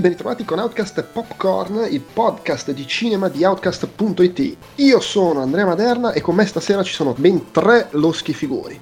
[0.00, 4.56] ben ritrovati con Outcast Popcorn, il podcast di cinema di Outcast.it.
[4.76, 8.80] Io sono Andrea Maderna e con me stasera ci sono ben tre loschi figuri.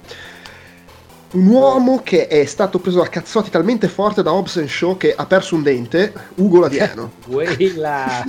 [1.31, 5.25] Un uomo che è stato preso a cazzotti talmente forte da Hobbs Shaw che ha
[5.25, 7.11] perso un dente, Ugo Laviano.
[7.27, 8.23] Quella!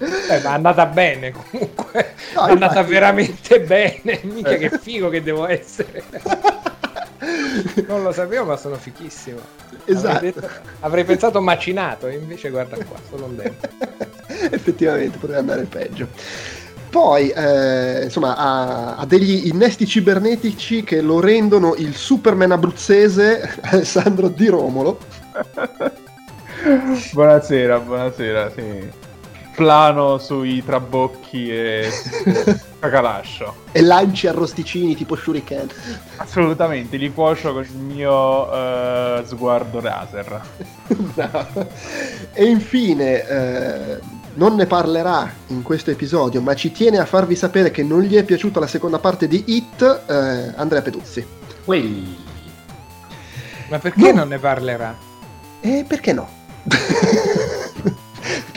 [0.00, 2.90] Eh, ma è andata bene comunque, no, è andata infatti...
[2.90, 6.04] veramente bene, mica che figo che devo essere.
[7.86, 9.38] non lo sapevo, ma sono fichissimo.
[9.84, 10.16] Esatto.
[10.16, 10.48] Avrei, detto,
[10.80, 13.70] avrei pensato macinato, invece guarda qua, solo un dente.
[14.50, 16.08] Effettivamente potrebbe andare peggio.
[16.90, 24.28] Poi, eh, insomma, ha, ha, degli innesti cibernetici che lo rendono il Superman abruzzese Alessandro
[24.28, 24.98] Di Romolo.
[27.12, 29.06] buonasera, buonasera, sì
[29.58, 31.90] plano sui trabocchi e
[32.78, 33.64] cacalascio.
[33.72, 35.66] e lanci arrosticini tipo shuriken.
[36.18, 40.40] Assolutamente, li cuocio con il mio uh, sguardo laser.
[42.32, 43.98] e infine, eh,
[44.34, 48.14] non ne parlerà in questo episodio, ma ci tiene a farvi sapere che non gli
[48.14, 51.26] è piaciuta la seconda parte di Hit, eh, Andrea Peduzzi.
[51.64, 52.16] Uì.
[53.70, 54.20] Ma perché no.
[54.20, 54.96] non ne parlerà?
[55.60, 56.28] E perché no?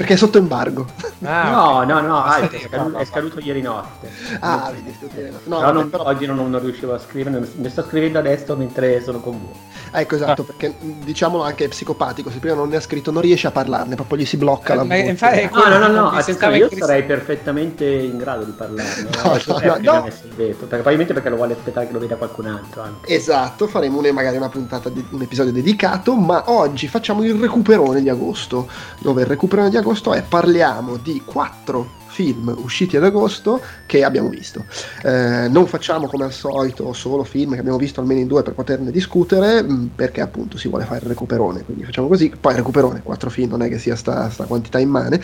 [0.01, 0.87] Perché è sotto embargo.
[1.21, 4.09] Ah, no, no, no, ah, è, scaduto, è, scaduto, ieri notte.
[4.39, 5.47] Ah, vedi, ieri notte.
[5.47, 6.05] No, no non, però...
[6.05, 9.53] oggi non, non, riuscivo a scrivere, ne sto scrivendo adesso mentre sono con voi.
[9.91, 10.45] Ecco, esatto, ah.
[10.45, 13.95] perché diciamolo anche è psicopatico, se prima non ne ha scritto non riesce a parlarne,
[13.95, 14.99] proprio gli si blocca eh, la voce.
[14.99, 19.09] Infatti, no, no, no, no, attenzione, io sarei perfettamente in grado di parlarne.
[19.23, 20.09] No, no, no, no.
[20.35, 22.81] Detto, perché, probabilmente perché lo vuole aspettare che lo veda qualcun altro.
[22.81, 23.13] Anche.
[23.13, 28.01] Esatto, faremo una, magari una puntata, di, un episodio dedicato, ma oggi facciamo il recuperone
[28.01, 28.69] di agosto,
[28.99, 34.29] dove il recuperone di agosto è parliamo di quattro film usciti ad agosto che abbiamo
[34.29, 34.63] visto.
[35.03, 38.53] Eh, non facciamo come al solito solo film che abbiamo visto almeno in due per
[38.53, 42.31] poterne discutere, mm, perché appunto si vuole fare il recuperone, quindi facciamo così.
[42.39, 45.19] Poi recuperone, quattro film non è che sia sta, sta quantità immane.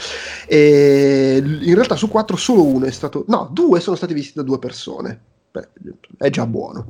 [0.47, 4.41] E in realtà su quattro solo uno è stato, no, due sono stati visti da
[4.44, 5.19] due persone.
[5.52, 5.68] Beh,
[6.18, 6.86] è già buono.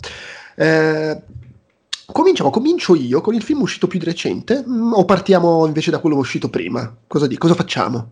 [0.56, 1.22] Eh,
[2.10, 6.00] Cominciamo, comincio io con il film uscito più di recente mm, o partiamo invece da
[6.00, 6.96] quello uscito prima?
[7.06, 8.12] Cosa, di, cosa facciamo?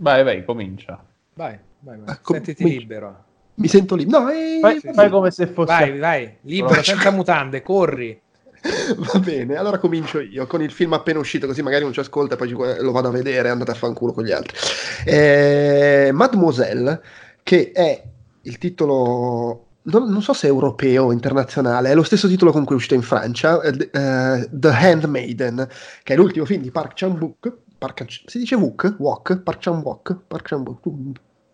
[0.00, 1.07] Vai, vai, comincia.
[1.38, 2.14] Vai, vai, vai.
[2.16, 3.24] Ecco, Sentiti mi, libero.
[3.54, 4.22] Mi sento libero.
[4.22, 5.10] No, eh, fai, sì, fai sì.
[5.12, 5.72] come se fosse...
[5.72, 8.20] Vai, vai, libero, senza mutande, corri.
[9.12, 12.34] Va bene, allora comincio io con il film appena uscito, così magari non ci ascolta
[12.34, 14.56] e poi lo vado a vedere, andate a fanculo con gli altri.
[15.04, 17.00] Eh, Mademoiselle,
[17.44, 18.02] che è
[18.42, 22.64] il titolo non, non, so se è europeo o internazionale, è lo stesso titolo con
[22.64, 25.68] cui è uscito in Francia, uh, The Handmaiden,
[26.02, 27.56] che è l'ultimo film di Park Chan-wook.
[27.78, 28.96] Park, si dice Wook?
[28.98, 29.38] Wok?
[29.38, 30.16] Park Chan-wook?
[30.26, 30.80] Park Chan-wook?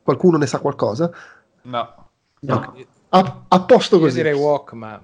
[0.04, 1.10] Qualcuno ne sa qualcosa?
[1.62, 2.10] No.
[2.41, 2.75] no.
[3.09, 4.19] A, a, posto così.
[4.19, 5.00] Io direi Wok, ma...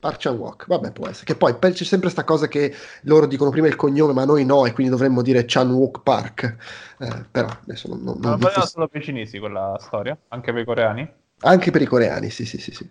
[0.00, 1.24] Park Chan Wok, vabbè può essere.
[1.24, 2.72] Che poi c'è sempre questa cosa che
[3.02, 6.56] loro dicono prima il cognome, ma noi no, e quindi dovremmo dire Chan Wok Park.
[6.98, 8.02] Eh, però adesso non...
[8.02, 8.64] non, non ma dico...
[8.64, 11.12] solo per i cinesi quella storia, anche per i coreani?
[11.40, 12.88] Anche per i coreani, sì, sì, sì, sì.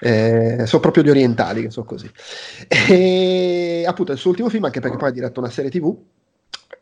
[0.00, 2.10] Eh, sono proprio gli orientali che sono così.
[2.68, 5.96] E appunto è il suo ultimo film, anche perché poi ha diretto una serie TV,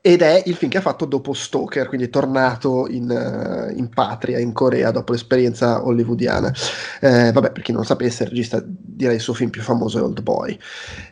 [0.03, 3.89] ed è il film che ha fatto dopo Stoker, quindi è tornato in, uh, in
[3.91, 6.53] patria, in Corea, dopo l'esperienza hollywoodiana.
[7.01, 9.99] Eh, vabbè, per chi non lo sapesse, il regista direi il suo film più famoso
[9.99, 10.59] è Old Boy.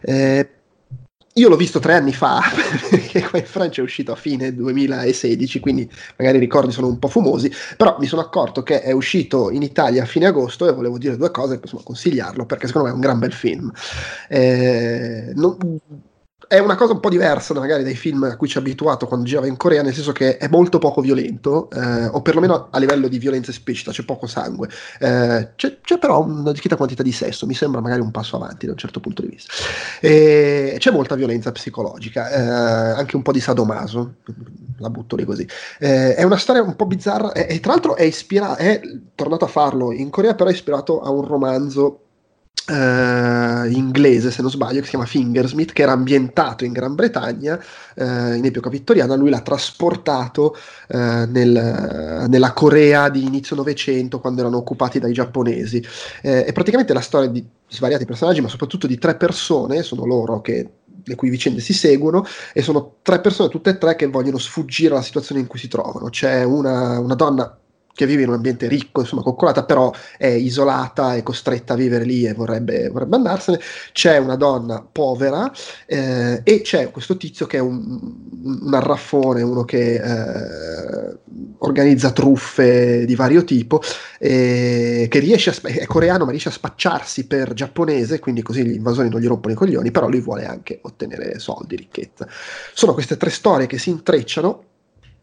[0.01, 0.49] Eh,
[1.39, 2.41] io l'ho visto tre anni fa,
[2.91, 6.99] perché qua in Francia è uscito a fine 2016, quindi magari i ricordi sono un
[6.99, 10.73] po' fumosi, però mi sono accorto che è uscito in Italia a fine agosto e
[10.73, 13.71] volevo dire due cose, insomma consigliarlo, perché secondo me è un gran bel film.
[14.29, 15.57] Eh, non,
[16.49, 19.27] è una cosa un po' diversa magari dai film a cui ci ha abituato quando
[19.27, 23.07] girava in Corea, nel senso che è molto poco violento, eh, o perlomeno a livello
[23.07, 24.69] di violenza esplicita, c'è poco sangue.
[24.99, 28.65] Eh, c'è, c'è, però una discreta quantità di sesso, mi sembra magari un passo avanti
[28.65, 29.53] da un certo punto di vista.
[30.01, 34.15] E c'è molta violenza psicologica, eh, anche un po' di sadomaso,
[34.79, 35.47] la butto lì così.
[35.79, 38.81] Eh, è una storia un po' bizzarra, e, e tra l'altro è ispirato, è
[39.15, 42.05] tornato a farlo in Corea, però è ispirato a un romanzo
[42.67, 47.59] Uh, inglese, se non sbaglio, che si chiama Fingersmith, che era ambientato in Gran Bretagna
[47.97, 49.15] uh, in epoca vittoriana.
[49.15, 50.55] Lui l'ha trasportato
[50.89, 55.83] uh, nel, nella Corea di inizio Novecento, quando erano occupati dai giapponesi.
[56.21, 60.71] è praticamente la storia di svariati personaggi, ma soprattutto di tre persone, sono loro che
[61.05, 62.23] le cui vicende si seguono
[62.53, 65.69] e sono tre persone, tutte e tre, che vogliono sfuggire alla situazione in cui si
[65.69, 66.11] trovano.
[66.11, 67.59] C'è una, una donna
[67.99, 72.05] che vive in un ambiente ricco, insomma, coccolata, però è isolata, è costretta a vivere
[72.05, 73.59] lì e vorrebbe, vorrebbe andarsene.
[73.91, 75.51] C'è una donna povera
[75.85, 77.99] eh, e c'è questo tizio che è un,
[78.63, 81.19] un arraffone, uno che eh,
[81.59, 83.83] organizza truffe di vario tipo,
[84.21, 88.75] eh, che riesce a, è coreano ma riesce a spacciarsi per giapponese, quindi così gli
[88.75, 92.29] invasori non gli rompono i coglioni, però lui vuole anche ottenere soldi, ricchezza.
[92.73, 94.63] Sono queste tre storie che si intrecciano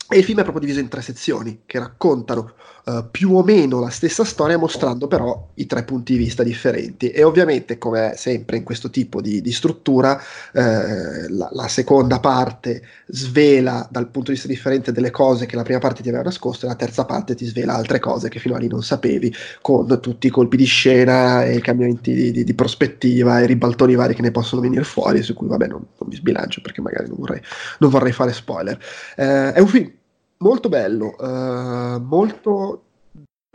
[0.08, 2.54] e il film è proprio diviso in tre sezioni che raccontano
[2.86, 7.10] uh, più o meno la stessa storia, mostrando però i tre punti di vista differenti.
[7.10, 10.20] E ovviamente, come sempre in questo tipo di, di struttura,
[10.54, 15.64] eh, la, la, seconda parte svela dal punto di vista differente delle cose che la
[15.64, 18.56] prima parte ti aveva nascosto, e la terza parte ti svela altre cose che fino
[18.56, 22.44] a lì non sapevi, con tutti i colpi di scena e i cambiamenti di, di,
[22.44, 26.10] di prospettiva e ribaltoni vari che ne possono venire fuori, su cui vabbè non, non
[26.10, 27.42] mi sbilancio perché magari non vorrei,
[27.80, 28.78] non vorrei fare spoiler.
[29.16, 29.92] Eh, è un film
[30.38, 32.82] molto bello, uh, molto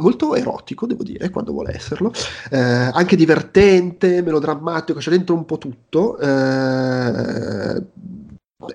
[0.01, 2.11] molto erotico, devo dire, quando vuole esserlo,
[2.51, 6.19] eh, anche divertente, melodrammatico, c'è dentro un po' tutto.
[6.19, 7.83] Eh,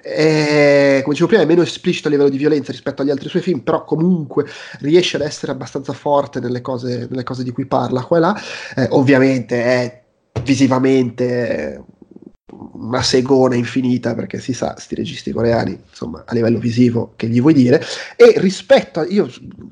[0.02, 3.42] è, come dicevo prima, è meno esplicito a livello di violenza rispetto agli altri suoi
[3.42, 4.46] film, però comunque
[4.80, 8.36] riesce ad essere abbastanza forte nelle cose, nelle cose di cui parla qua e là.
[8.76, 10.04] Eh, ovviamente è
[10.44, 11.84] visivamente
[12.74, 17.42] una segona infinita perché si sa, sti registi coreani, insomma, a livello visivo, che gli
[17.42, 17.82] vuoi dire?
[18.16, 19.30] E rispetto a, io,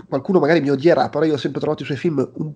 [0.07, 2.51] qualcuno magari mi odierà, però io ho sempre trovato i suoi film un,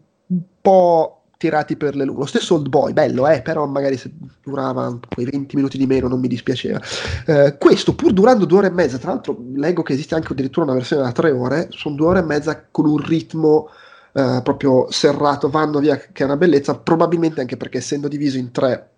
[0.61, 2.21] po' tirati per le lunghe.
[2.21, 4.11] Lo stesso Old Boy, bello, eh, però magari se
[4.43, 6.81] durava quei 20 minuti di meno non mi dispiaceva.
[7.25, 10.65] Eh, questo, pur durando due ore e mezza, tra l'altro leggo che esiste anche addirittura
[10.65, 13.69] una versione da tre ore, sono due ore e mezza con un ritmo
[14.13, 18.51] eh, proprio serrato, vanno via, che è una bellezza, probabilmente anche perché essendo diviso in
[18.51, 18.89] tre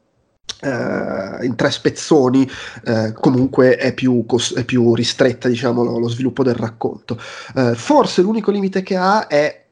[0.61, 2.45] Uh, in tre spezzoni
[2.85, 7.17] uh, comunque è più, cos- è più, ristretta diciamo lo, lo sviluppo del racconto.
[7.55, 9.63] Uh, forse l'unico limite che ha è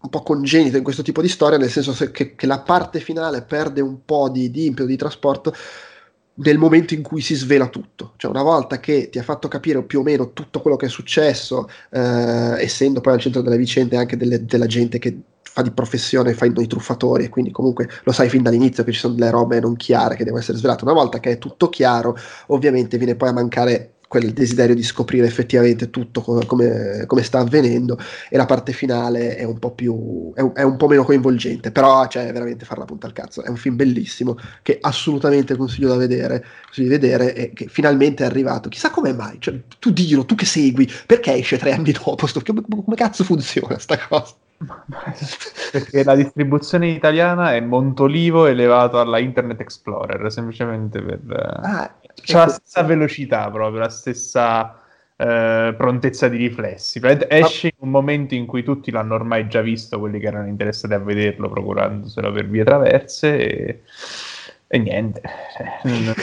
[0.00, 3.42] un po' congenito in questo tipo di storia nel senso che, che la parte finale
[3.42, 5.54] perde un po' di, di impeto di trasporto
[6.36, 9.82] nel momento in cui si svela tutto, cioè una volta che ti ha fatto capire
[9.82, 14.16] più o meno tutto quello che è successo, essendo poi al centro delle vicende anche
[14.16, 15.18] delle, della gente che
[15.52, 19.00] fa di professione, fa i truffatori e quindi comunque lo sai fin dall'inizio che ci
[19.00, 20.84] sono delle robe non chiare che devono essere svelate.
[20.84, 22.16] Una volta che è tutto chiaro,
[22.48, 26.44] ovviamente viene poi a mancare quel desiderio di scoprire effettivamente tutto come,
[27.06, 27.96] come, sta avvenendo
[28.28, 31.70] e la parte finale è un po' più è un, è un po' meno coinvolgente.
[31.70, 33.42] Però cioè veramente far la punta al cazzo.
[33.42, 38.24] È un film bellissimo che assolutamente consiglio da vedere consiglio di vedere e che finalmente
[38.24, 38.68] è arrivato.
[38.68, 42.26] Chissà come mai cioè, tu dillo tu che segui perché esce tre anni dopo?
[42.26, 44.34] Sto, come, come cazzo funziona sta cosa
[45.72, 51.20] perché la distribuzione italiana è Montolivo elevato alla Internet Explorer, semplicemente per...
[51.62, 52.38] Ah, c'è ecco.
[52.38, 54.80] la stessa velocità proprio, la stessa
[55.16, 57.00] eh, prontezza di riflessi.
[57.28, 60.92] Esce in un momento in cui tutti l'hanno ormai già visto, quelli che erano interessati
[60.92, 63.82] a vederlo, procurandoselo per vie traverse, e,
[64.66, 65.22] e niente.
[65.56, 66.14] Cioè,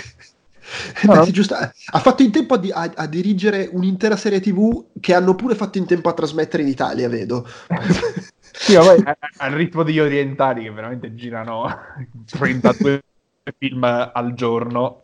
[1.03, 1.31] No, no.
[1.31, 5.35] Giusto, ha fatto in tempo a, di, a, a, dirigere un'intera serie TV che hanno
[5.35, 7.47] pure fatto in tempo a trasmettere in Italia, vedo.
[8.51, 9.03] sì, poi
[9.37, 11.67] al ritmo degli orientali che veramente girano
[12.29, 13.03] 32
[13.57, 15.03] film al giorno.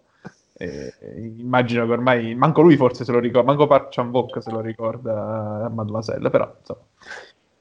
[0.56, 0.94] Eh,
[1.38, 4.62] immagino che ormai manco lui forse se lo ricorda, manco Park Chan Wook se lo
[4.62, 6.82] ricorda Mademoiselle, però insomma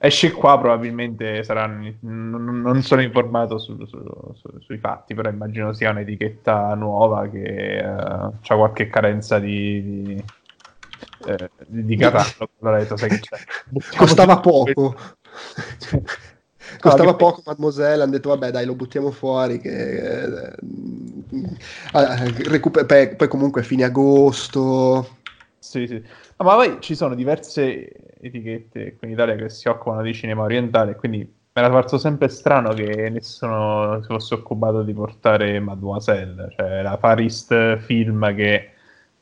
[0.04, 4.02] esce qua probabilmente saranno non, non sono informato su, su,
[4.35, 10.25] su, sui fatti però immagino sia un'etichetta nuova che uh, ha qualche carenza di, di,
[11.26, 13.37] eh, di carattere allora detto, sai che c'è.
[13.97, 14.97] costava poco
[16.78, 20.54] costava no, poco mademoiselle hanno detto vabbè dai lo buttiamo fuori che eh,
[22.48, 25.18] recuper- poi, poi comunque fine agosto.
[25.58, 26.02] Sì sì.
[26.38, 30.96] Ma poi ci sono diverse etichette qui in Italia che si occupano di cinema orientale,
[30.96, 36.82] quindi mi era parso sempre strano che nessuno si fosse occupato di portare Mademoiselle, cioè
[36.82, 38.72] la Far East Film che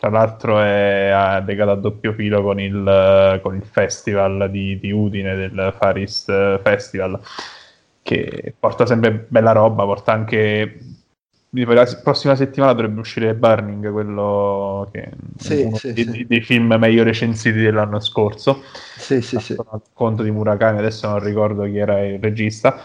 [0.01, 5.35] tra l'altro è legato a doppio filo con il, con il festival di, di, Udine
[5.35, 7.21] del Far East Festival
[8.03, 10.79] che porta sempre bella roba, porta anche
[11.51, 16.27] la prossima settimana dovrebbe uscire Burning, quello che sì, uno sì, dei, sì.
[16.27, 18.63] dei, film meglio recensiti dell'anno scorso.
[18.97, 19.55] Sì, sì, sì.
[19.93, 22.81] Conto di Murakami, adesso non ricordo chi era il regista.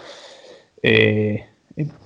[0.82, 1.55] E, e,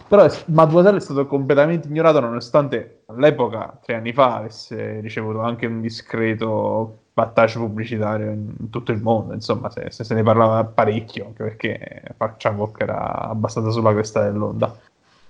[0.07, 5.81] però Mademoiselle è stato completamente ignorato nonostante all'epoca, tre anni fa, avesse ricevuto anche un
[5.81, 11.43] discreto battaggio pubblicitario in tutto il mondo, insomma, se, se, se ne parlava parecchio, anche
[11.43, 14.75] perché Park chan era abbastanza sulla cresta dell'onda.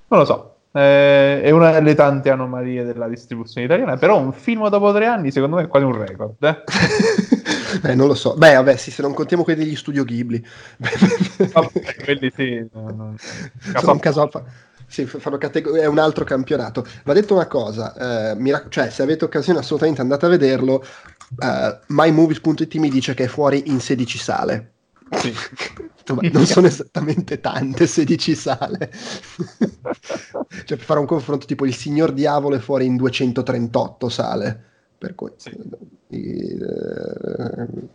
[0.08, 4.69] Non lo so, eh, è una delle tante anomalie della distribuzione italiana, però un film
[4.69, 6.43] dopo tre anni secondo me è quasi un record.
[6.43, 7.38] Eh?
[7.82, 8.36] Beh, non lo so.
[8.36, 10.44] Beh, vabbè, sì, se non contiamo quelli degli studio Ghibli.
[11.54, 12.66] Vabbè, quelli sì.
[12.72, 13.16] No,
[13.76, 14.22] Sono un caso
[14.90, 16.84] sì, categ- è un altro campionato.
[17.04, 20.84] Va detto una cosa, eh, rac- cioè se avete occasione assolutamente andate a vederlo,
[21.38, 24.72] uh, mymovies.it mi dice che è fuori in 16 sale.
[25.12, 25.32] Sì.
[26.32, 28.90] non sono esattamente tante 16 sale.
[30.66, 34.64] cioè per fare un confronto tipo il Signor Diavolo è fuori in 238 sale.
[35.00, 35.58] Per cui sì.
[36.08, 36.62] il,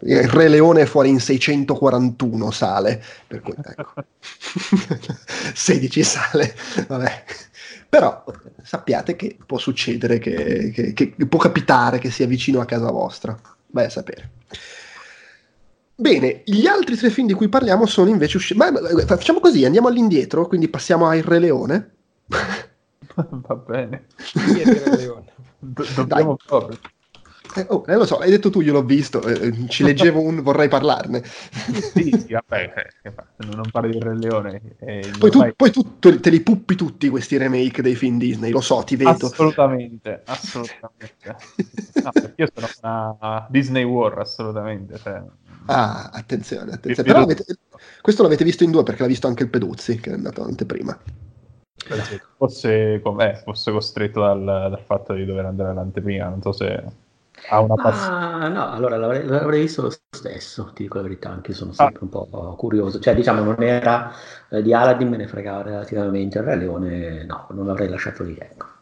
[0.01, 3.03] eh, il Re Leone è fuori in 641 sale.
[3.27, 3.93] Per cui ecco.
[5.55, 6.55] 16 sale.
[6.89, 7.25] Vabbè.
[7.91, 8.25] Però
[8.63, 13.39] sappiate che può succedere, che, che, che può capitare che sia vicino a casa vostra.
[13.67, 14.31] Vai a sapere.
[15.97, 18.59] Bene, gli altri tre film di cui parliamo sono invece usciti.
[18.59, 18.73] Ma
[19.05, 21.95] facciamo così, andiamo all'indietro, quindi passiamo a Il Re Leone.
[23.15, 24.07] Va bene.
[25.59, 26.79] Do- dobbiamo proprio.
[27.57, 30.43] Eh, oh, eh, lo so, hai detto tu, io l'ho visto, eh, ci leggevo un
[30.43, 31.23] vorrei parlarne.
[31.25, 33.13] sì, sì, vabbè, eh,
[33.55, 34.61] non parli di Re Leone.
[34.81, 38.61] Eh, poi, tu, poi tu, te li puppi tutti questi remake dei film Disney, lo
[38.61, 39.27] so, ti vedo.
[39.27, 41.37] Assolutamente, assolutamente.
[42.03, 44.99] no, io sono una Disney War, assolutamente.
[44.99, 45.23] Cioè...
[45.67, 47.09] Ah, attenzione, attenzione.
[47.09, 47.45] Però avete,
[48.01, 50.99] questo l'avete visto in due perché l'ha visto anche il Peduzzi, che è andato anteprima.
[52.37, 56.83] Fosse, eh, fosse costretto dal, dal, fatto di dover andare all'anteprima, non so se
[57.49, 58.17] ha una passione.
[58.17, 61.71] Ah, no, allora l'avrei, l'avrei, visto lo stesso, ti dico la verità, anche io sono
[61.73, 61.75] ah.
[61.75, 62.05] sempre ah.
[62.05, 62.99] un po' curioso.
[63.01, 64.13] Cioè, diciamo, non era
[64.51, 68.37] eh, di Aladdin, me ne fregava relativamente, il Re Leone no, non l'avrei lasciato lì,
[68.39, 68.74] ecco.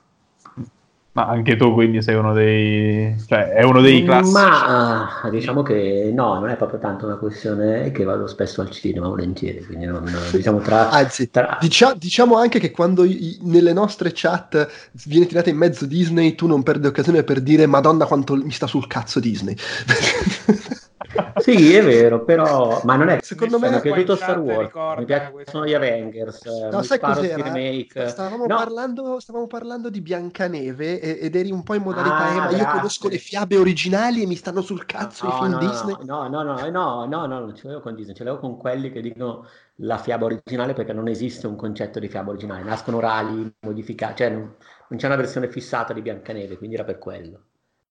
[1.15, 3.15] Ma anche tu quindi sei uno dei...
[3.27, 4.33] cioè è uno dei classici?
[4.33, 9.09] Ma diciamo che no, non è proprio tanto una questione che vado spesso al cinema
[9.09, 10.89] volentieri, quindi non, diciamo tra...
[10.91, 11.59] Anzi, tra...
[11.61, 14.67] Dicia, diciamo anche che quando i, nelle nostre chat
[15.05, 18.67] viene tirata in mezzo Disney tu non perdi occasione per dire madonna quanto mi sta
[18.67, 19.55] sul cazzo Disney.
[21.37, 25.05] sì, è vero, però ma non è secondo me mi è piaciuto Star Wars, mi
[25.05, 27.43] piacciono gli Avengers, no, sai cos'era?
[27.43, 28.09] Remake.
[28.09, 28.57] Stavamo, no.
[28.57, 32.67] parlando, stavamo parlando di Biancaneve ed eri un po' in modalità ah, eh, ma io
[32.67, 35.97] conosco le fiabe originali e mi stanno sul cazzo no, i film no, Disney.
[36.05, 38.91] No, no, no, no, no, no, non ce l'avevo con Disney, ce l'avevo con quelli
[38.91, 43.53] che dicono la fiaba originale perché non esiste un concetto di fiaba originale, nascono orali,
[43.61, 44.55] modificati, cioè non,
[44.89, 47.41] non c'è una versione fissata di Biancaneve, quindi era per quello.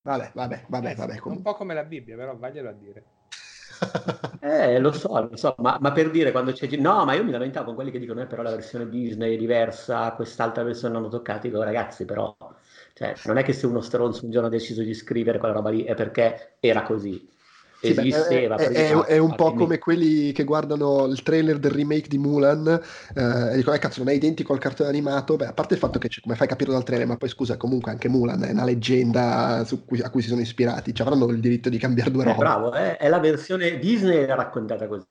[0.03, 1.19] Vabbè, vabbè, vabbè, vabbè.
[1.25, 3.03] Un po' come la Bibbia, però vaglielo a dire.
[4.43, 6.67] Eh, lo so, lo so, ma, ma, per dire quando c'è...
[6.77, 9.37] No, ma io mi lamentavo con quelli che dicono, eh, però la versione Disney è
[9.37, 12.35] diversa, quest'altra versione non hanno toccato, dico, ragazzi, però...
[12.93, 15.69] Cioè, non è che se uno stronzo un giorno ha deciso di scrivere quella roba
[15.69, 17.29] lì è perché era così
[17.81, 18.57] esisteva.
[18.57, 22.17] Sì, è, è, è, un po' come quelli che guardano il trailer del remake di
[22.17, 22.67] Mulan
[23.13, 25.35] eh, e dicono, eh cazzo, non è identico al cartone animato.
[25.35, 27.57] Beh, a parte il fatto che, come fai a capire dal trailer, ma poi scusa,
[27.57, 31.39] comunque anche Mulan è una leggenda cui, a cui si sono ispirati, cioè, avranno il
[31.39, 32.37] diritto di cambiare due eh, robe.
[32.37, 35.05] bravo, eh, è la versione Disney raccontata così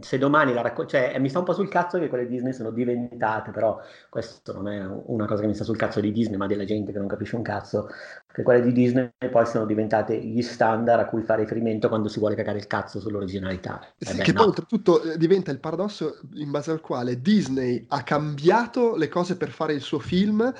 [0.00, 2.70] se domani la racconto, cioè mi sta un po' sul cazzo che quelle Disney sono
[2.70, 6.46] diventate, però questo non è una cosa che mi sta sul cazzo di Disney, ma
[6.46, 7.88] della gente che non capisce un cazzo,
[8.32, 12.18] che quelle di Disney poi sono diventate gli standard a cui fare riferimento quando si
[12.18, 13.80] vuole cagare il cazzo sull'originalità.
[13.98, 14.38] Sì, beh, che no.
[14.38, 19.36] poi oltretutto eh, diventa il paradosso in base al quale Disney ha cambiato le cose
[19.36, 20.52] per fare il suo film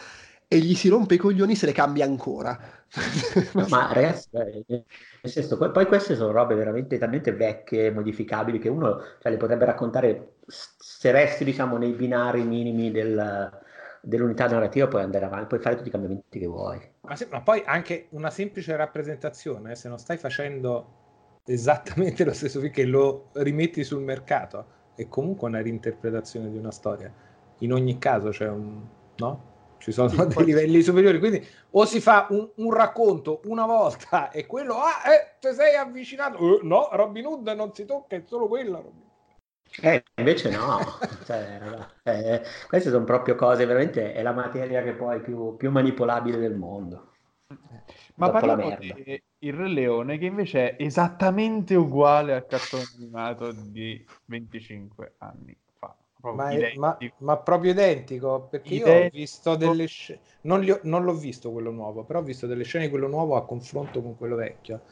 [0.53, 2.59] e gli si rompe i coglioni se le cambia ancora.
[3.53, 4.85] No, ma ragazzi, eh,
[5.23, 9.67] nel senso, poi queste sono robe veramente talmente vecchie, modificabili, che uno cioè, le potrebbe
[9.67, 13.51] raccontare se resti diciamo nei binari minimi del,
[14.01, 16.81] dell'unità narrativa, puoi andare avanti, puoi fare tutti i cambiamenti che vuoi.
[17.03, 20.99] Ma, se, ma poi anche una semplice rappresentazione, se non stai facendo
[21.45, 26.71] esattamente lo stesso film che lo rimetti sul mercato, è comunque una reinterpretazione di una
[26.71, 27.13] storia.
[27.59, 28.81] In ogni caso c'è un...
[29.17, 29.50] no?
[29.81, 30.45] Ci sono sì, dei poi...
[30.45, 35.37] livelli superiori, quindi o si fa un, un, racconto una volta e quello, ah, eh,
[35.41, 38.83] ti sei avvicinato, uh, no, Robin Hood non si tocca, è solo quella.
[39.83, 40.81] Eh, invece no,
[41.25, 41.61] cioè,
[42.03, 46.39] eh, queste sono proprio cose, veramente è la materia che poi è più, più manipolabile
[46.39, 47.09] del mondo.
[48.17, 54.05] Ma parliamo di Il Re Leone, che invece è esattamente uguale al cartone animato di
[54.27, 55.57] 25 anni.
[56.23, 58.99] Ma, è, ma, ma, proprio identico perché identico.
[58.99, 62.65] io ho visto delle scene non, non, l'ho visto quello nuovo però ho visto delle
[62.65, 64.83] scene di quello nuovo a confronto con quello vecchio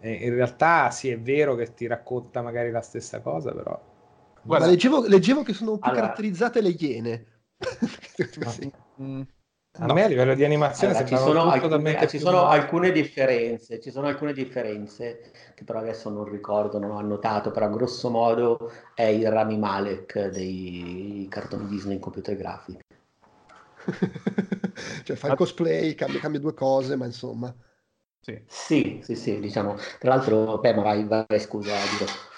[0.00, 3.80] e in realtà sì è vero che ti racconta magari la stessa cosa però
[4.42, 6.02] guarda leggevo, leggevo che sono più allora...
[6.02, 7.26] caratterizzate le iene
[9.00, 9.22] mm.
[9.78, 9.94] A no.
[9.94, 14.08] me a livello di animazione allora, ci sono, alcune, ci sono alcune, differenze, ci sono
[14.08, 19.30] alcune differenze che però adesso non ricordo, non ho annotato, però grosso modo è il
[19.30, 22.80] Rami Malek dei cartoni Disney in computer grafica.
[25.04, 27.54] cioè fa il cosplay, cambia, cambia due cose, ma insomma...
[28.20, 28.42] Sì.
[28.46, 29.76] Sì, sì, sì, diciamo.
[29.98, 32.29] Tra l'altro, beh, ma vai, vai scusa, Diro.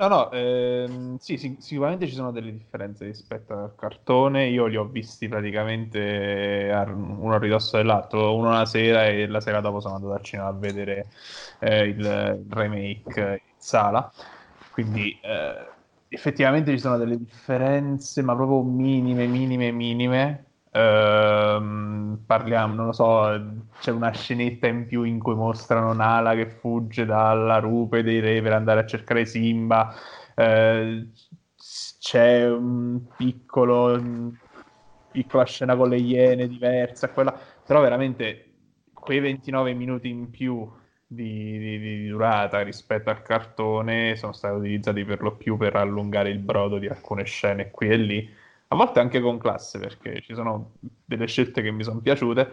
[0.00, 4.46] No, no, ehm, sì, sì, sicuramente ci sono delle differenze rispetto al cartone.
[4.46, 9.60] Io li ho visti praticamente uno a ridosso dell'altro, uno la sera e la sera
[9.60, 11.08] dopo sono andato al cinema a vedere
[11.58, 14.08] eh, il, il remake in sala.
[14.70, 15.66] Quindi eh,
[16.06, 20.47] effettivamente ci sono delle differenze, ma proprio minime, minime, minime.
[20.72, 26.46] Ehm, parliamo, non lo so, c'è una scenetta in più in cui mostrano Nala che
[26.46, 29.94] fugge dalla rupe dei re per andare a cercare Simba.
[30.34, 31.08] Eh,
[31.98, 33.98] c'è un piccolo,
[35.10, 37.32] piccola scena con le iene diversa, quella,
[37.64, 38.44] però veramente
[38.92, 40.70] quei 29 minuti in più
[41.06, 46.30] di, di- di durata rispetto al cartone sono stati utilizzati per lo più per allungare
[46.30, 48.36] il brodo di alcune scene qui e lì
[48.68, 52.50] a volte anche con classe, perché ci sono delle scelte che mi sono piaciute,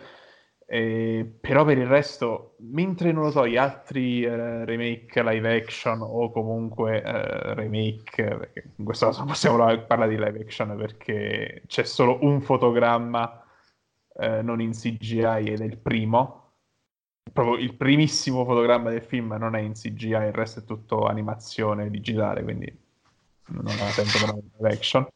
[0.67, 5.99] eh, però per il resto, mentre non lo so, gli altri eh, remake live action
[6.01, 11.83] o comunque eh, remake, perché in questo caso possiamo parlare di live action perché c'è
[11.83, 13.43] solo un fotogramma
[14.17, 16.53] eh, non in CGI ed è il primo,
[17.31, 21.89] proprio il primissimo fotogramma del film non è in CGI, il resto è tutto animazione
[21.89, 22.83] digitale, quindi
[23.47, 25.07] non ha senso per live action.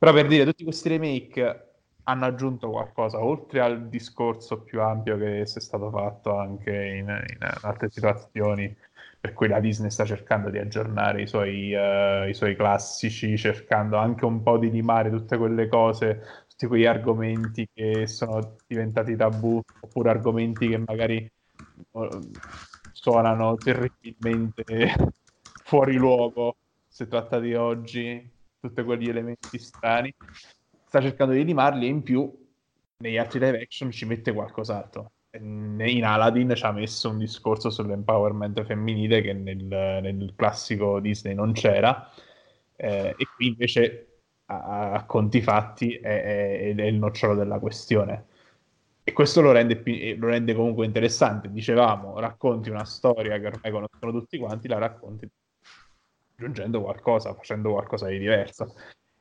[0.00, 1.72] Però per dire, tutti questi remake
[2.04, 7.36] hanno aggiunto qualcosa, oltre al discorso più ampio che è stato fatto anche in, in
[7.60, 8.74] altre situazioni,
[9.20, 13.98] per cui la Disney sta cercando di aggiornare i suoi, uh, i suoi classici, cercando
[13.98, 19.60] anche un po' di limare tutte quelle cose, tutti quegli argomenti che sono diventati tabù,
[19.80, 21.30] oppure argomenti che magari
[21.90, 22.30] uh,
[22.92, 24.64] suonano terribilmente
[25.62, 26.56] fuori luogo
[26.88, 30.14] se tratta di oggi tutti quegli elementi strani,
[30.84, 32.30] sta cercando di limarli e in più
[32.98, 35.12] negli altri live action ci mette qualcos'altro.
[35.32, 41.52] In Aladdin ci ha messo un discorso sull'empowerment femminile che nel, nel classico Disney non
[41.52, 42.10] c'era,
[42.74, 44.06] eh, e qui invece
[44.46, 48.26] a, a conti fatti è, è, è, il nocciolo della questione.
[49.04, 49.82] E questo lo rende,
[50.16, 51.50] lo rende comunque interessante.
[51.50, 55.28] Dicevamo, racconti una storia che ormai conoscono tutti quanti, la racconti
[56.40, 58.74] aggiungendo qualcosa, facendo qualcosa di diverso.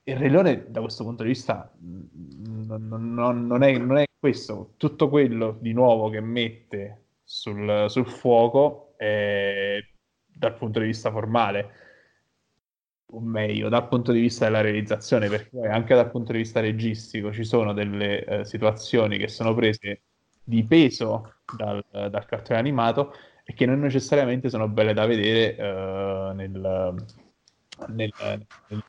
[0.04, 4.74] Il Re Leone, da questo punto di vista, non, non, non, è, non, è, questo.
[4.78, 9.78] Tutto quello di nuovo che mette sul, sul fuoco è,
[10.26, 11.74] dal punto di vista formale,
[13.12, 17.32] o meglio, dal punto di vista della realizzazione, perché anche dal punto di vista registico
[17.32, 20.04] ci sono delle eh, situazioni che sono prese
[20.44, 23.14] di peso dal, dal cartone animato
[23.50, 26.52] e che non necessariamente sono belle da vedere uh, nel,
[27.88, 28.14] nel,
[28.68, 28.86] nel,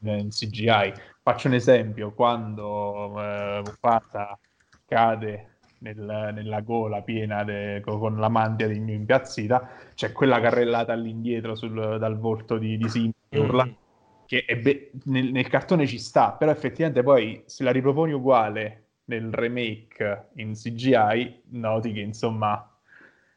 [0.00, 0.92] nel, CGI.
[1.22, 4.36] Faccio un esempio, quando uh, Mufasa
[4.84, 10.92] cade nel, nella gola piena de, con la mantia di Gnu impazzita, c'è quella carrellata
[10.92, 13.72] all'indietro sul, dal volto di, di Simba che urla, mm.
[14.26, 19.32] che be- nel, nel cartone ci sta, però effettivamente poi se la riproponi uguale nel
[19.32, 22.68] remake in CGI, noti che insomma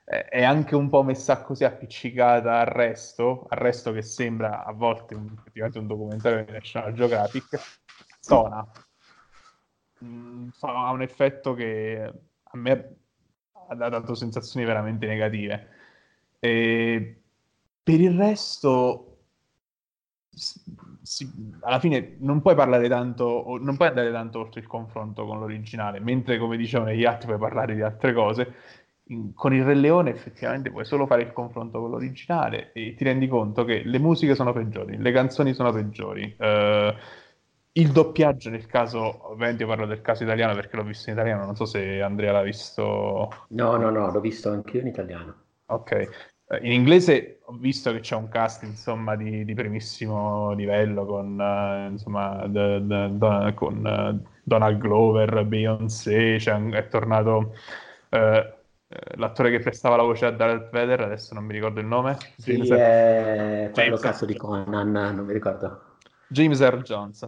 [0.09, 5.13] è anche un po' messa così appiccicata al resto, al resto che sembra a volte
[5.13, 7.59] un, un documentario di National Geographic,
[8.19, 8.67] stona.
[10.03, 12.95] Mm, ha un effetto che a me
[13.67, 15.67] ha dato sensazioni veramente negative.
[16.39, 17.21] E
[17.83, 19.25] per il resto,
[20.31, 25.37] si, alla fine non puoi parlare tanto, non puoi andare tanto oltre il confronto con
[25.37, 28.55] l'originale, mentre come dicevano gli altri puoi parlare di altre cose
[29.33, 33.27] con il Re Leone effettivamente puoi solo fare il confronto con l'originale e ti rendi
[33.27, 36.35] conto che le musiche sono peggiori, le canzoni sono peggiori.
[36.37, 36.93] Uh,
[37.73, 41.45] il doppiaggio nel caso, ovviamente io parlo del caso italiano perché l'ho visto in italiano,
[41.45, 43.45] non so se Andrea l'ha visto.
[43.49, 45.35] No, no, no, l'ho visto anche io in italiano.
[45.67, 51.05] Ok, eh, in inglese ho visto che c'è un cast insomma di, di primissimo livello
[51.05, 57.53] con, uh, insomma, the, the, the, con uh, Donald Glover, Beyoncé, cioè, è tornato...
[58.09, 58.53] Uh, eh,
[59.15, 62.17] l'attore che prestava la voce a Darth Vader, adesso non mi ricordo il nome.
[62.37, 65.97] Sì, James è quello cazzo di Conan, non mi ricordo.
[66.27, 67.27] James Earl Jones.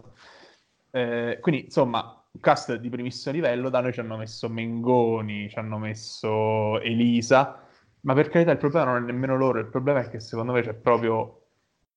[0.90, 5.58] Eh, quindi, insomma, un cast di primissimo livello, da noi ci hanno messo Mengoni, ci
[5.58, 7.60] hanno messo Elisa,
[8.00, 10.62] ma per carità il problema non è nemmeno loro, il problema è che secondo me
[10.62, 11.38] c'è proprio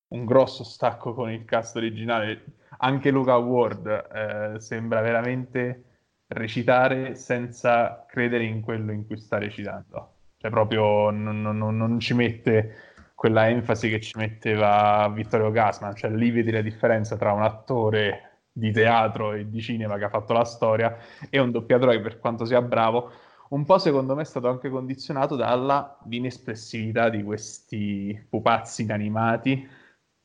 [0.09, 2.43] un grosso stacco con il cast originale.
[2.77, 5.84] Anche Luca Ward eh, sembra veramente
[6.27, 10.13] recitare senza credere in quello in cui sta recitando.
[10.37, 12.75] Cioè proprio non, non, non ci mette
[13.15, 18.41] quella enfasi che ci metteva Vittorio Gassman, cioè lì vedi la differenza tra un attore
[18.51, 20.97] di teatro e di cinema che ha fatto la storia
[21.29, 23.11] e un doppiatore che per quanto sia bravo
[23.49, 29.67] un po' secondo me è stato anche condizionato dalla inespressività di questi pupazzi inanimati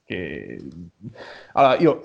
[0.04, 0.58] che...
[1.52, 2.02] Allora, io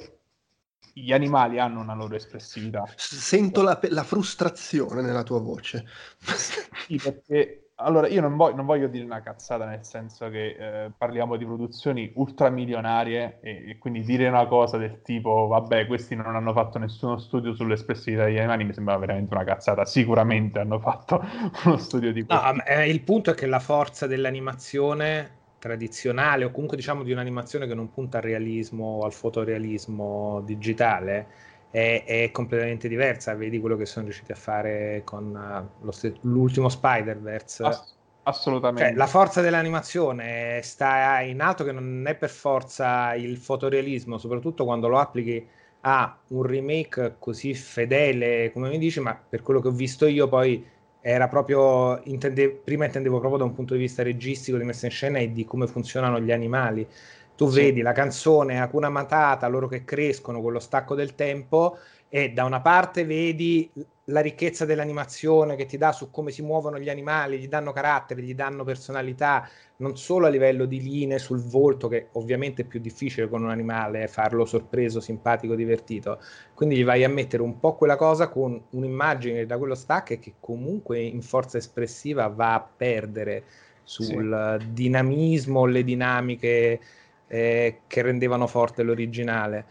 [0.98, 2.86] gli animali hanno una loro espressività.
[2.96, 5.86] Sento la, la frustrazione nella tua voce.
[6.18, 10.92] sì, perché allora io non voglio, non voglio, dire una cazzata, nel senso che eh,
[10.98, 16.34] parliamo di produzioni ultramilionarie e, e, quindi dire una cosa del tipo, vabbè, questi non
[16.34, 19.84] hanno fatto nessuno studio sull'espressività degli animali mi sembra veramente una cazzata.
[19.84, 21.22] Sicuramente hanno fatto
[21.66, 22.54] uno studio di questo.
[22.54, 27.66] No, eh, il punto è che la forza dell'animazione tradizionale o comunque diciamo di un'animazione
[27.66, 31.26] che non punta al realismo o al fotorealismo digitale
[31.72, 33.34] è, è, completamente diversa.
[33.34, 37.64] Vedi quello che sono riusciti a fare con uh, st- l'ultimo Spider-Verse.
[37.64, 38.90] Ass- assolutamente.
[38.90, 44.66] Cioè, la forza dell'animazione sta in alto che non è per forza il fotorealismo, soprattutto
[44.66, 45.48] quando lo applichi
[45.82, 50.28] a un remake così fedele come mi dici, ma per quello che ho visto io
[50.28, 50.64] poi
[51.08, 54.92] era proprio intende, prima intendevo proprio da un punto di vista registico di messa in
[54.92, 56.88] scena e di come funzionano gli animali
[57.36, 57.60] tu sì.
[57.62, 61.78] vedi la canzone Hakuna Matata, loro che crescono con lo stacco del tempo
[62.10, 63.72] e da una parte vedi
[64.10, 68.22] la ricchezza dell'animazione che ti dà su come si muovono gli animali, gli danno carattere,
[68.22, 72.80] gli danno personalità, non solo a livello di linee sul volto, che ovviamente è più
[72.80, 76.20] difficile con un animale eh, farlo sorpreso, simpatico, divertito.
[76.54, 80.20] Quindi gli vai a mettere un po' quella cosa con un'immagine da quello stacco e
[80.20, 83.44] che comunque in forza espressiva va a perdere
[83.84, 84.72] sul sì.
[84.72, 86.80] dinamismo, le dinamiche
[87.28, 89.66] eh, che rendevano forte l'originale.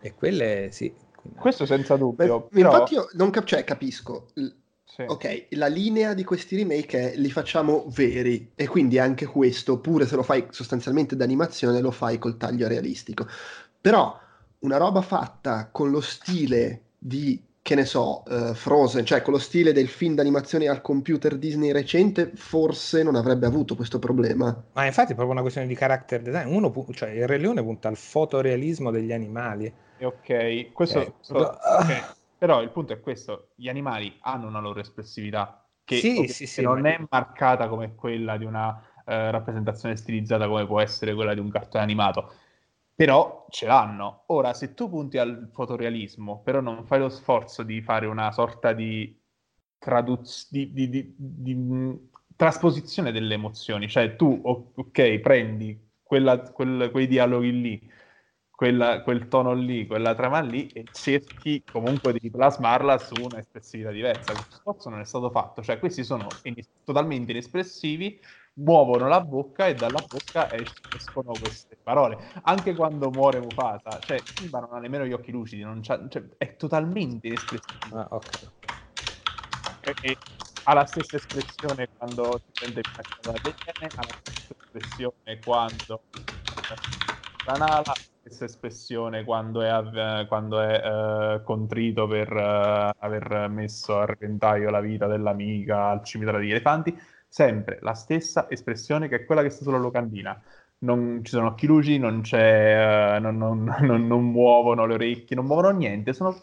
[0.00, 0.92] E quelle sì.
[1.36, 2.48] Questo senza dubbio.
[2.50, 2.72] Beh, però...
[2.72, 4.28] Infatti io non cap- cioè, capisco.
[4.84, 5.04] Sì.
[5.06, 10.06] Ok, la linea di questi remake è li facciamo veri e quindi anche questo, pure
[10.06, 13.26] se lo fai sostanzialmente d'animazione, lo fai col taglio realistico.
[13.80, 14.18] Però
[14.58, 19.38] una roba fatta con lo stile di che ne so, uh, Frozen, cioè con lo
[19.38, 24.64] stile del film d'animazione al computer Disney recente, forse non avrebbe avuto questo problema.
[24.72, 26.52] Ma infatti è proprio una questione di character design.
[26.52, 29.72] Uno, pu- cioè il Re Leone punta al fotorealismo degli animali.
[30.04, 31.12] Ok, questo, okay.
[31.12, 32.02] questo okay.
[32.38, 36.62] però il punto è questo, gli animali hanno una loro espressività che, sì, sì, sì,
[36.62, 41.40] non è marcata come quella di una eh, rappresentazione stilizzata come può essere quella di
[41.40, 42.32] un cartone animato
[42.94, 44.24] però ce l'hanno.
[44.26, 48.72] Ora, se tu punti al fotorealismo, però non fai lo sforzo di fare una sorta
[48.72, 49.18] di,
[49.78, 51.94] traduz- di, di, di, di mm,
[52.36, 57.92] trasposizione delle emozioni, cioè tu, ok, prendi quella, quel, quei dialoghi lì,
[58.62, 64.34] quella, quel tono lì, quella trama lì e cerchi comunque di plasmarla su un'espressività diversa.
[64.34, 68.20] Questo sforzo non è stato fatto, cioè questi sono in- totalmente inespressivi
[68.54, 72.16] muovono la bocca e dalla bocca escono queste parole.
[72.42, 75.98] Anche quando muore Mufasa, cioè Simba non ha nemmeno gli occhi lucidi, cioè,
[76.38, 77.96] è totalmente inespressivo.
[77.96, 78.48] Ah, okay.
[79.80, 80.16] e, e,
[80.64, 82.84] ha la stessa espressione quando si prende
[83.22, 86.04] da bene, ha la stessa espressione quando
[87.44, 93.98] la nala, la stessa espressione quando è, quando è uh, contrito per uh, aver messo
[93.98, 99.24] a repentaglio la vita dell'amica al cimitero degli elefanti sempre la stessa espressione che è
[99.24, 100.40] quella che sta sulla locandina.
[100.78, 105.34] Non ci sono occhi luci, non, c'è, uh, non, non, non, non, muovono le orecchie,
[105.34, 106.36] non muovono niente, sono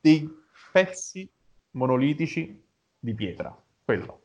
[0.00, 0.28] dei
[0.70, 1.30] pezzi
[1.72, 2.62] monolitici
[2.98, 3.56] di pietra.
[3.84, 4.20] Quello.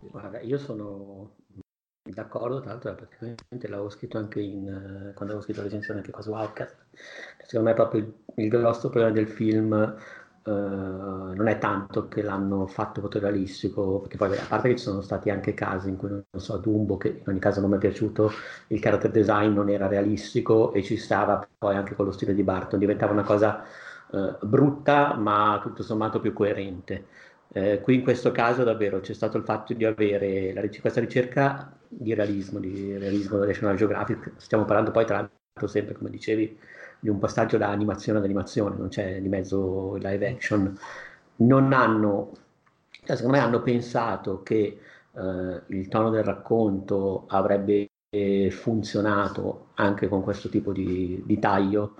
[0.00, 1.36] Guarda, io sono
[2.12, 6.12] d'accordo, tra l'altro praticamente l'avevo scritto anche in, uh, quando avevo scritto la recensione anche
[6.12, 6.76] qua su Outcast.
[7.44, 9.96] Secondo me proprio il, grosso problema del film
[10.48, 15.02] Uh, non è tanto che l'hanno fatto fotorealistico, perché poi a parte che ci sono
[15.02, 17.78] stati anche casi in cui, non so, Dumbo, che in ogni caso non mi è
[17.78, 18.30] piaciuto,
[18.68, 22.42] il character design non era realistico e ci stava poi anche con lo stile di
[22.42, 23.62] Barton, diventava una cosa
[24.10, 27.04] uh, brutta ma tutto sommato più coerente.
[27.48, 31.77] Uh, qui in questo caso davvero c'è stato il fatto di avere la, questa ricerca
[31.88, 36.58] di realismo, di realismo da National Geographic, stiamo parlando poi tra l'altro sempre, come dicevi,
[37.00, 40.76] di un passaggio da animazione ad animazione, non c'è di mezzo live action,
[41.36, 42.32] non hanno,
[43.04, 44.80] cioè secondo me hanno pensato che
[45.12, 47.90] eh, il tono del racconto avrebbe
[48.50, 51.96] funzionato anche con questo tipo di, di taglio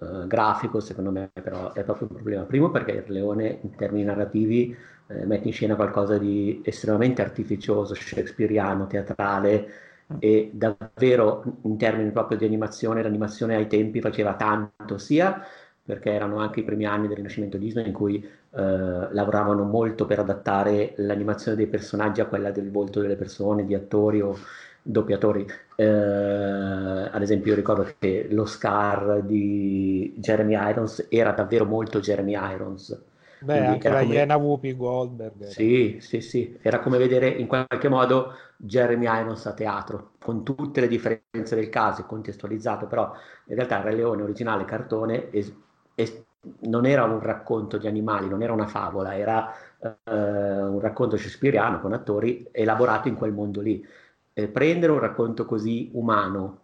[0.00, 2.42] eh, grafico, secondo me però è proprio un problema.
[2.44, 4.76] Primo perché il Leone in termini narrativi
[5.08, 9.82] eh, mette in scena qualcosa di estremamente artificioso, shakespeariano, teatrale,
[10.18, 15.42] e davvero in termini proprio di animazione, l'animazione ai tempi faceva tanto, sia
[15.82, 20.18] perché erano anche i primi anni del Rinascimento Disney in cui eh, lavoravano molto per
[20.18, 24.34] adattare l'animazione dei personaggi a quella del volto delle persone, di attori o
[24.84, 25.46] doppiatori.
[25.76, 32.34] Eh, ad esempio, io ricordo che lo Scar di Jeremy Irons era davvero molto Jeremy
[32.54, 33.02] Irons.
[33.38, 34.02] Beh, anche la come...
[34.02, 35.40] Iena Whoopi Goldberg.
[35.42, 35.64] Era.
[35.64, 40.80] Sì, sì, sì, era come vedere in qualche modo Jeremy Irons a teatro, con tutte
[40.80, 43.12] le differenze del caso, contestualizzato, però
[43.46, 45.52] in realtà il Re Leone originale cartone es-
[45.94, 46.24] es-
[46.60, 51.80] non era un racconto di animali, non era una favola, era uh, un racconto shakespeariano
[51.80, 53.86] con attori elaborati in quel mondo lì.
[54.34, 56.60] Eh, prendere un racconto così umano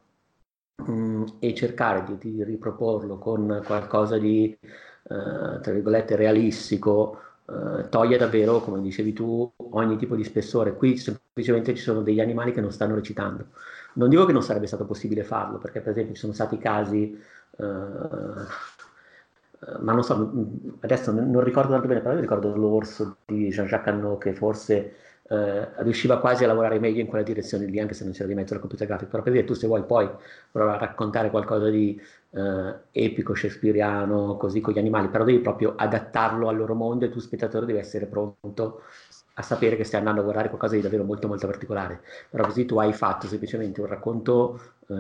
[0.77, 4.59] mh, mm, e cercare di, di, riproporlo con qualcosa di,
[5.05, 10.75] uh, tra virgolette, realistico, uh, toglie davvero, come dicevi tu, ogni tipo di spessore.
[10.75, 13.47] Qui semplicemente ci sono degli animali che non stanno recitando.
[13.95, 17.19] Non dico che non sarebbe stato possibile farlo, perché per esempio ci sono stati casi
[19.61, 20.33] eh, ma non so,
[20.81, 24.95] adesso non ricordo tanto bene, però ricordo l'orso di Jean-Jacques Hannot che forse
[25.31, 28.35] eh, riusciva quasi a lavorare meglio in quella direzione lì, anche se non c'era di
[28.35, 30.09] mezzo la computer grafica, però per dire tu se vuoi poi
[30.51, 32.01] provare a raccontare qualcosa di
[32.33, 37.11] eh, epico, shakespeariano, così con gli animali, però devi proprio adattarlo al loro mondo e
[37.11, 38.83] tu spettatore devi essere pronto
[39.35, 42.65] a sapere che stai andando a guardare qualcosa di davvero molto molto particolare, però così
[42.67, 44.95] tu hai fatto semplicemente un racconto eh,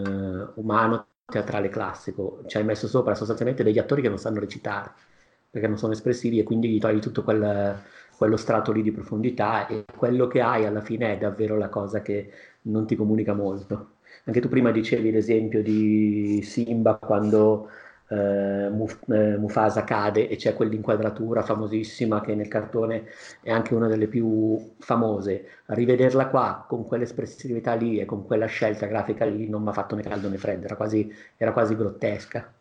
[0.54, 4.92] umano teatrale classico, ci hai messo sopra sostanzialmente degli attori che non sanno recitare,
[5.50, 7.76] perché non sono espressivi e quindi gli togli tutto quel,
[8.20, 12.02] quello strato lì di profondità e quello che hai alla fine è davvero la cosa
[12.02, 12.30] che
[12.62, 13.92] non ti comunica molto.
[14.24, 17.70] Anche tu prima dicevi l'esempio di Simba quando
[18.08, 23.06] eh, Muf- eh, Mufasa cade e c'è quell'inquadratura famosissima che nel cartone
[23.42, 25.62] è anche una delle più famose.
[25.66, 29.94] Rivederla qua con quell'espressività lì e con quella scelta grafica lì non mi ha fatto
[29.96, 32.52] né caldo né freddo, era quasi, era quasi grottesca.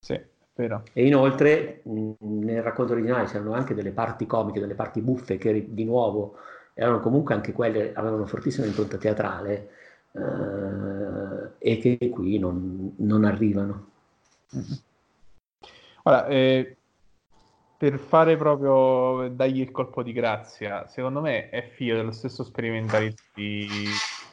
[0.00, 0.14] Sì,
[0.60, 0.82] vero.
[0.92, 5.66] E inoltre mh, nel racconto originale c'erano anche delle parti comiche, delle parti buffe che
[5.68, 6.36] di nuovo
[6.74, 9.70] erano comunque anche quelle, avevano fortissima impronta teatrale
[10.12, 13.88] eh, e che qui non, non arrivano.
[14.54, 14.78] Mm-hmm.
[16.04, 16.76] Ora, eh,
[17.76, 23.26] per fare proprio, dargli il colpo di grazia, secondo me è figlio dello stesso sperimentalismo
[23.34, 23.66] di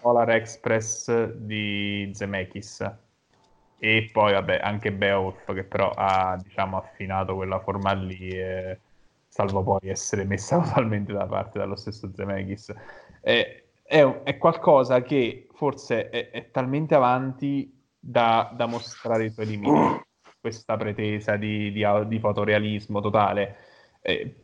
[0.02, 3.06] Polar Express di Zemeckis
[3.80, 8.80] e poi vabbè anche Beowulf che però ha diciamo affinato quella forma lì e,
[9.28, 12.74] salvo poi essere messa totalmente da parte dallo stesso Zemeckis
[13.22, 19.48] è, è, è qualcosa che forse è, è talmente avanti da, da mostrare i suoi
[19.48, 19.72] limiti
[20.40, 23.58] questa pretesa di, di, di fotorealismo totale.
[24.02, 24.36] Eh,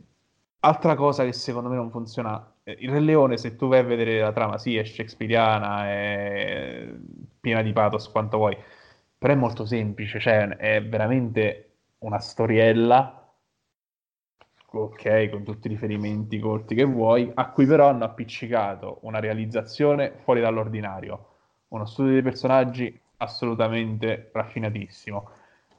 [0.59, 3.83] altra cosa che secondo me non funziona, eh, il Re Leone, se tu vai a
[3.83, 6.93] vedere la trama, sì, è shakespeariana, è
[7.39, 8.57] piena di pathos quanto vuoi,
[9.23, 13.25] però è molto semplice, cioè è veramente una storiella.
[14.71, 20.12] Ok, con tutti i riferimenti corti che vuoi, a cui però hanno appiccicato una realizzazione
[20.23, 21.27] fuori dall'ordinario,
[21.69, 25.29] uno studio dei personaggi assolutamente raffinatissimo,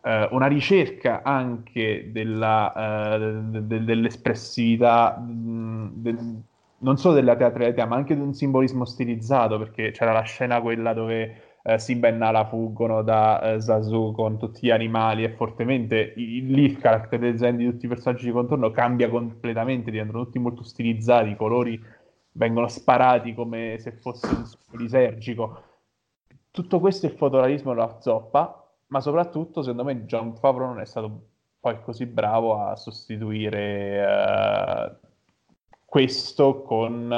[0.05, 6.17] eh, una ricerca anche della, eh, de- de- dell'espressività, de-
[6.79, 10.95] non solo della teatralità, ma anche di un simbolismo stilizzato, perché c'era la scena quella
[10.95, 16.13] dove eh, Simba e Nala fuggono da eh, Zazu con tutti gli animali e fortemente
[16.17, 20.39] il, lì il character design di tutti i personaggi di contorno cambia completamente, diventano tutti
[20.39, 21.83] molto stilizzati, i colori
[22.33, 24.45] vengono sparati come se fosse un
[24.79, 25.63] lisergico.
[26.51, 31.29] Tutto questo il fotorealismo della zoppa, ma soprattutto secondo me John Favreau non è stato
[31.61, 35.07] poi così bravo a sostituire uh,
[35.87, 37.11] questo con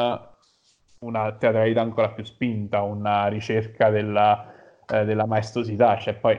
[1.01, 4.53] una teatralità ancora più spinta, una ricerca della,
[4.87, 6.39] uh, della maestosità, cioè poi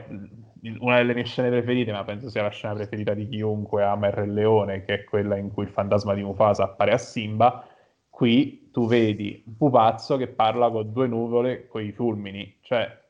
[0.80, 4.14] una delle mie scene preferite, ma penso sia la scena preferita di chiunque ama il
[4.14, 7.66] Re Leone, che è quella in cui il fantasma di Mufasa appare a Simba,
[8.10, 13.06] qui tu vedi un pupazzo che parla con due nuvole con i fulmini, cioè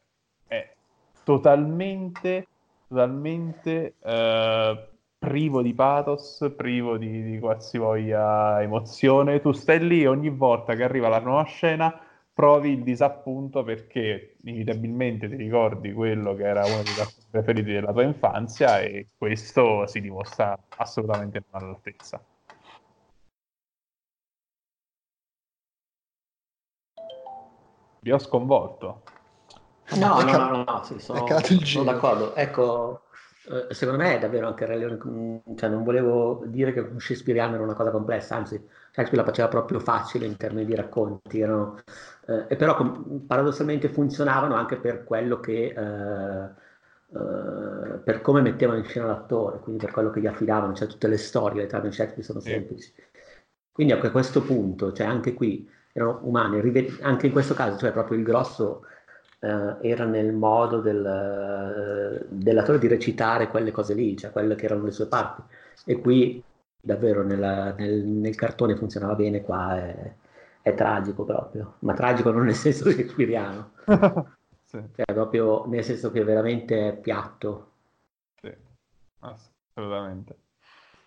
[1.27, 2.47] totalmente,
[2.87, 9.41] totalmente eh, privo di pathos, privo di, di qualsivoglia emozione.
[9.41, 12.01] Tu stai lì ogni volta che arriva la nuova scena
[12.37, 17.91] provi il disappunto perché inevitabilmente ti ricordi quello che era uno dei tuoi preferiti della
[17.91, 22.23] tua infanzia e questo si dimostra assolutamente non all'altezza.
[28.01, 29.01] Vi ho sconvolto.
[29.95, 32.35] No, no, no, no, no, sì, sono, sono d'accordo.
[32.35, 33.06] Ecco,
[33.69, 37.55] secondo me è davvero anche Re Leone, mm, cioè non volevo dire che un Shakespeareano
[37.55, 38.55] era una cosa complessa, anzi,
[38.91, 41.79] Shakespeare la faceva proprio facile in termini di racconti, erano,
[42.27, 45.73] eh, e però com- paradossalmente funzionavano anche per quello che...
[45.75, 46.65] Eh,
[47.09, 51.07] Uh, per come mettevano in scena l'attore, quindi per quello che gli affidavano, cioè tutte
[51.07, 52.93] le storie, le trame di Shakespeare sono semplici.
[53.71, 56.59] Quindi a questo punto, cioè anche qui erano umani,
[57.01, 58.96] anche in questo caso, cioè proprio il grosso eh,
[59.81, 64.91] era nel modo del, dell'attore di recitare quelle cose lì, cioè quelle che erano le
[64.91, 65.41] sue parti.
[65.85, 66.43] E qui
[66.79, 70.13] davvero nella- nel, nel cartone funzionava bene, qua è,
[70.61, 73.71] è tragico proprio, ma tragico non nel senso shakespeariano,
[74.65, 77.71] sì, cioè proprio nel senso che veramente è piatto.
[78.41, 78.49] sì,
[79.19, 80.37] assolutamente.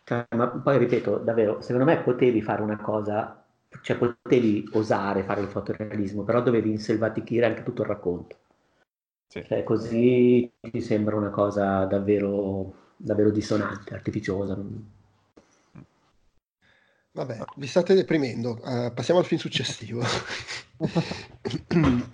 [0.04, 3.39] Cioè, ma poi ripeto, davvero, secondo me potevi fare una cosa,
[3.82, 8.36] cioè potevi osare fare il fotorealismo, però dovevi inselvatichire anche tutto il racconto.
[9.26, 9.44] Sì.
[9.46, 14.58] Cioè, così ti sembra una cosa davvero, davvero dissonante, artificiosa.
[17.12, 18.60] Vabbè, vi state deprimendo.
[18.64, 20.02] Eh, passiamo al film successivo.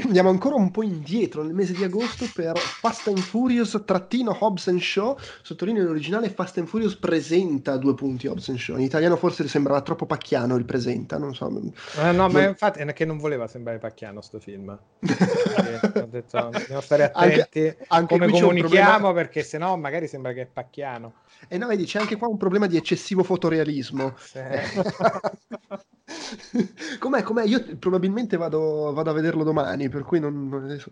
[0.04, 4.66] Andiamo ancora un po' indietro nel mese di agosto per Fast and Furious trattino Hobbs
[4.68, 5.16] and Shaw.
[5.42, 8.76] Sottolineo in originale Fast and Furious presenta due punti Hobbs and Shaw.
[8.76, 11.46] In italiano forse sembrava troppo pacchiano il presenta, non so.
[11.46, 14.68] Eh, no, ma Non- infatti è che non voleva sembrare pacchiano sto film.
[15.00, 20.08] Ho detto, dobbiamo stare Anche- attenti anche come c'è un comunichiamo problema- perché sennò magari
[20.08, 21.14] sembra che è pacchiano.
[21.48, 24.14] E no, vedi, c'è anche qua un problema di eccessivo fotorealismo.
[26.98, 27.44] com'è, com'è?
[27.44, 30.90] Io probabilmente vado, vado a vederlo domani, per cui adesso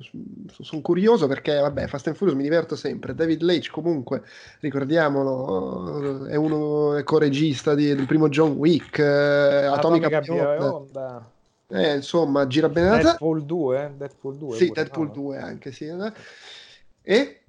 [0.60, 3.14] sono curioso perché, vabbè, Fast and Furious mi diverto sempre.
[3.14, 4.22] David Leitch, comunque,
[4.60, 10.20] ricordiamolo, è uno è co-regista di- del primo John Wick, eh, Atomica Atomica.
[10.20, 11.30] Bionda.
[11.68, 15.12] Eh, insomma, gira bene la Deadpool 2, Deadpool 2 Sì, pure, Deadpool no?
[15.12, 15.86] 2 anche, sì.
[15.86, 16.12] eh.
[17.02, 17.44] E?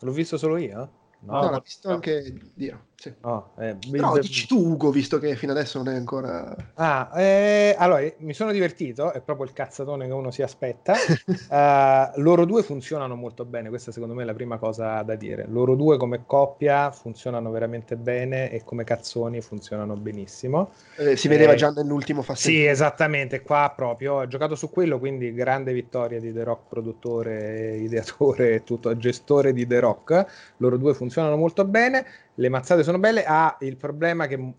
[0.00, 0.90] L'ho visto solo io?
[1.20, 1.94] No, No, l'ha visto no.
[1.94, 2.86] anche Dio.
[3.04, 3.12] Sì.
[3.20, 6.56] No, eh, Però Bill- dici tu, Ugo, visto che fino adesso non è ancora...
[6.74, 10.94] Ah, eh, allora mi sono divertito, è proprio il cazzatone che uno si aspetta.
[11.54, 15.44] Eh, loro due funzionano molto bene, questa secondo me è la prima cosa da dire.
[15.48, 20.70] Loro due come coppia funzionano veramente bene e come cazzoni funzionano benissimo.
[20.96, 24.98] Eh, si vedeva Eh, già nell'ultimo Fast Sì, esattamente, qua proprio ho giocato su quello,
[24.98, 30.26] quindi grande vittoria di The Rock, produttore, ideatore e tutto, gestore di The Rock.
[30.58, 32.06] Loro due funzionano molto bene,
[32.36, 34.52] le mazzate sono belle, ha il problema che,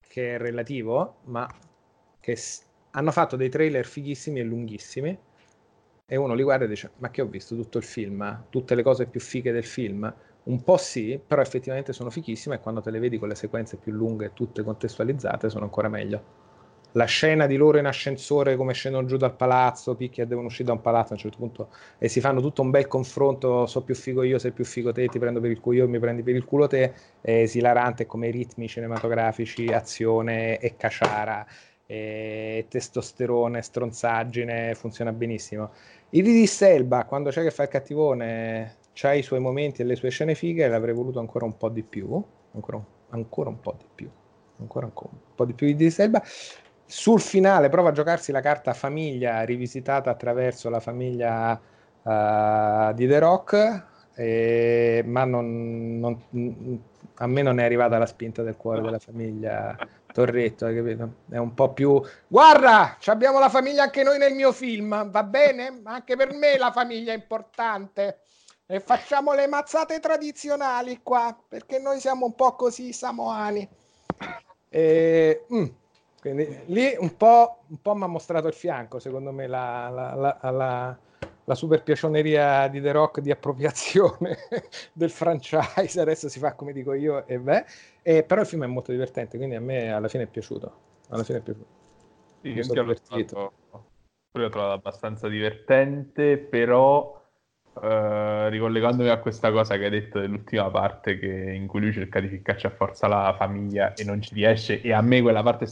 [0.00, 1.48] che è relativo, ma
[2.20, 5.18] che s- hanno fatto dei trailer fighissimi e lunghissimi
[6.06, 8.82] e uno li guarda e dice ma che ho visto tutto il film, tutte le
[8.82, 10.12] cose più fighe del film.
[10.44, 13.76] Un po' sì, però effettivamente sono fighissime e quando te le vedi con le sequenze
[13.76, 16.50] più lunghe tutte contestualizzate sono ancora meglio.
[16.92, 20.72] La scena di loro in ascensore come scendono giù dal palazzo, picchia devono uscire da
[20.72, 23.94] un palazzo a un certo punto e si fanno tutto un bel confronto, so più
[23.94, 26.34] figo io, sei più figo te, ti prendo per il culo io, mi prendi per
[26.34, 31.46] il culo te, è esilarante come ritmi cinematografici, azione e caciara,
[31.86, 35.70] e testosterone, stronzaggine, funziona benissimo.
[36.10, 40.10] Idris Elba, quando c'è che fa il cattivone, c'ha i suoi momenti e le sue
[40.10, 43.86] scene fighe, l'avrei voluto ancora un po' di più, ancora un, ancora un po' di
[43.94, 44.10] più,
[44.58, 44.92] ancora un
[45.34, 46.22] po' di più di Idris Elba.
[46.92, 51.58] Sul finale prova a giocarsi la carta famiglia rivisitata attraverso la famiglia
[52.04, 56.82] eh, di The Rock, eh, ma non- non-
[57.14, 59.74] a me non è arrivata la spinta del cuore della famiglia
[60.12, 61.14] Torretto, hai capito?
[61.30, 65.22] È un po' più guarda, ci abbiamo la famiglia anche noi nel mio film, va
[65.24, 65.80] bene?
[65.84, 68.24] Anche per me la famiglia è importante.
[68.66, 73.66] E facciamo le mazzate tradizionali qua, perché noi siamo un po' così samoani.
[74.68, 75.64] E, mm,
[76.22, 80.96] quindi lì un po', po' mi ha mostrato il fianco, secondo me, la, la, la,
[81.44, 84.36] la, super piacioneria di The Rock di appropriazione
[84.94, 86.00] del franchise.
[86.00, 87.64] Adesso si fa come dico io, e beh.
[88.02, 90.72] E, però il film è molto divertente, quindi a me alla fine è piaciuto.
[91.08, 91.66] Alla fine è piaciuto.
[92.40, 93.52] Sì, Mi io sono l'ho divertito.
[94.30, 97.20] l'ho trovato abbastanza divertente, però
[97.82, 102.20] eh, ricollegandomi a questa cosa che hai detto dell'ultima parte che- in cui lui cerca
[102.20, 105.66] di ficcarci a forza la famiglia e non ci riesce, e a me quella parte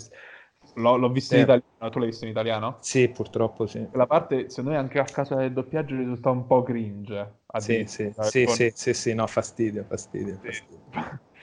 [0.75, 2.77] l'ho, l'ho vista in italiano, tu l'hai vista in italiano?
[2.81, 3.87] Sì, purtroppo sì.
[3.89, 7.39] Quella parte, secondo me, anche a causa del doppiaggio risulta un po' cringe.
[7.57, 10.79] Sì, sì, addirittura, sì, con- sì, sì, sì, no, fastidio, fastidio, fastidio.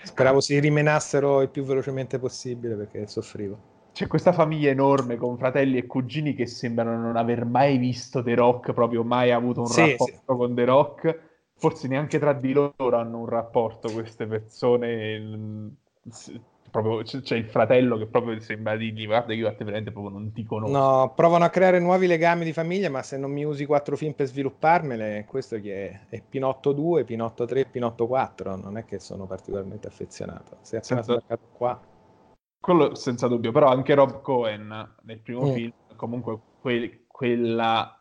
[0.03, 3.75] Speravo si rimenassero il più velocemente possibile perché soffrivo.
[3.91, 8.35] C'è questa famiglia enorme con fratelli e cugini che sembrano non aver mai visto The
[8.35, 11.19] Rock, proprio mai avuto un rapporto con The Rock.
[11.57, 15.75] Forse neanche tra di loro hanno un rapporto queste persone.
[16.69, 20.31] Proprio c'è il fratello che proprio sembra dirgli guarda io a te veramente proprio non
[20.33, 20.71] ti conosco.
[20.77, 24.13] No, provano a creare nuovi legami di famiglia, ma se non mi usi quattro film
[24.13, 25.99] per svilupparmele, questo chi è?
[26.09, 30.57] È Pinotto 2, Pinotto 3, Pinotto 4, non è che sono particolarmente affezionato.
[30.61, 31.81] Sei appena Senza- sbarcato qua.
[32.59, 35.53] Quello senza dubbio, però anche Rob Cohen nel primo Mm.
[35.53, 37.96] film, comunque quel, quella-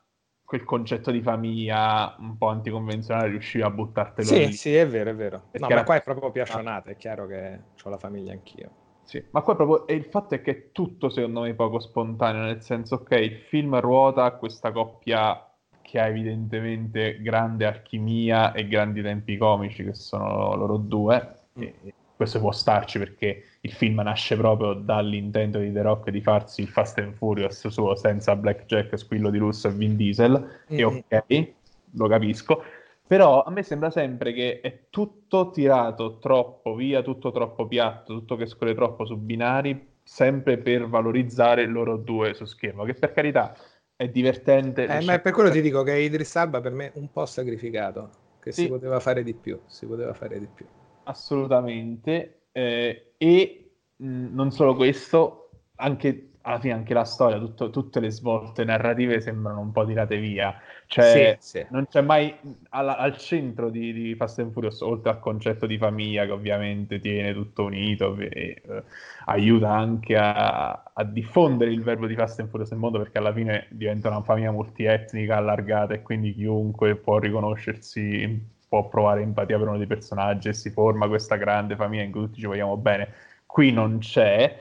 [0.46, 4.52] quel concetto di famiglia un po' anticonvenzionale riusciva a buttartelo Sì, lì.
[4.52, 5.38] sì, è vero, è vero.
[5.38, 8.70] No, Perché ma era- qua è proprio piacionata, è chiaro che ho la famiglia anch'io.
[9.02, 12.42] Sì, ma qua proprio e il fatto è che è tutto secondo me poco spontaneo,
[12.42, 15.40] nel senso, ok, il film ruota questa coppia
[15.80, 21.62] che ha evidentemente grande alchimia e grandi tempi comici, che sono loro due, Mm.
[21.62, 26.62] e, questo può starci perché il film nasce proprio dall'intento di The Rock di farsi
[26.62, 30.32] il Fast and Furious suo senza Blackjack, Squillo di Russo e Vin Diesel,
[30.72, 30.98] mm-hmm.
[31.06, 31.52] e ok,
[31.92, 32.62] lo capisco,
[33.06, 38.36] però a me sembra sempre che è tutto tirato troppo via, tutto troppo piatto, tutto
[38.36, 43.54] che scorre troppo su binari, sempre per valorizzare loro due su schermo, che per carità
[43.94, 44.86] è divertente.
[44.86, 48.08] Eh, ma per quello ti dico che Idris Alba per me un po' sacrificato,
[48.40, 48.62] che sì.
[48.62, 50.66] si poteva fare di più, si poteva fare di più
[51.06, 52.48] assolutamente.
[52.52, 58.10] Eh, e mh, non solo questo, anche alla fine anche la storia, tutto, tutte le
[58.10, 60.56] svolte narrative sembrano un po' tirate via.
[60.86, 61.66] Cioè, sì, sì.
[61.70, 62.32] non c'è mai
[62.70, 67.00] al, al centro di, di, Fast and Furious, oltre al concetto di famiglia che ovviamente
[67.00, 68.82] tiene tutto unito e eh,
[69.24, 73.32] aiuta anche a, a, diffondere il verbo di Fast and Furious nel mondo perché alla
[73.32, 79.68] fine diventa una famiglia multietnica allargata e quindi chiunque può riconoscersi può provare empatia per
[79.68, 83.12] uno dei personaggi e si forma questa grande famiglia in cui tutti ci vogliamo bene.
[83.46, 84.60] Qui non c'è,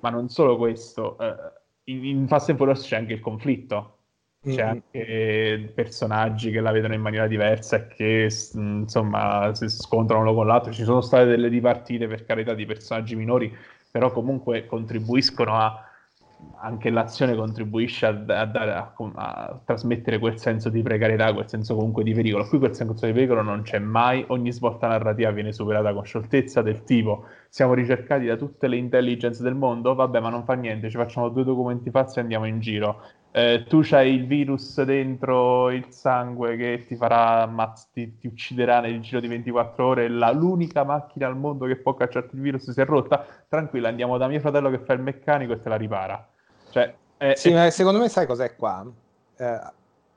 [0.00, 1.34] ma non solo questo, eh,
[1.84, 3.96] in, in Fast and Furious c'è anche il conflitto,
[4.42, 4.68] c'è mm-hmm.
[4.68, 10.46] anche personaggi che la vedono in maniera diversa e che insomma si scontrano l'uno con
[10.46, 10.72] l'altro.
[10.72, 13.54] Ci sono state delle dipartite per carità di personaggi minori,
[13.90, 15.89] però comunque contribuiscono a
[16.62, 22.02] anche l'azione contribuisce a, a, a, a, trasmettere quel senso di precarietà, quel senso comunque
[22.04, 22.46] di pericolo.
[22.46, 26.62] Qui quel senso di pericolo non c'è mai, ogni svolta narrativa viene superata con scioltezza
[26.62, 30.88] del tipo siamo ricercati da tutte le intelligence del mondo, vabbè ma non fa niente,
[30.88, 33.02] ci facciamo due documenti falsi e andiamo in giro.
[33.32, 38.80] Eh, tu c'hai il virus dentro il sangue che ti farà ammazz- ti, ti, ucciderà
[38.80, 40.08] nel giro di 24 ore.
[40.08, 43.24] La, l'unica macchina al mondo che può cacciarti il virus si è rotta.
[43.48, 46.28] Tranquilla, andiamo da mio fratello che fa il meccanico e te la ripara.
[46.70, 47.70] Cioè, è, sì, è...
[47.70, 48.84] secondo me sai cos'è qua?
[49.36, 49.60] Eh,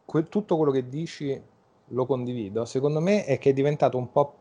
[0.05, 1.39] que- tutto quello che dici
[1.89, 2.66] lo condivido.
[2.66, 4.36] Secondo me è che è diventato un po'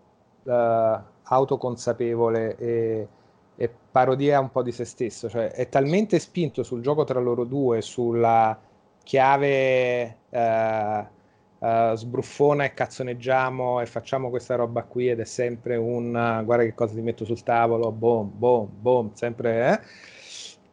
[0.45, 3.09] eh, autoconsapevole e
[3.57, 7.45] e parodia un po' di se stesso, cioè è talmente spinto sul gioco tra loro
[7.45, 8.59] due, sulla
[9.03, 11.07] chiave eh,
[11.59, 16.75] eh, sbruffona e cazzoneggiamo e facciamo questa roba qui ed è sempre un guarda che
[16.75, 19.73] cosa ti metto sul tavolo, boom, boom, boom, sempre...
[19.73, 20.21] Eh?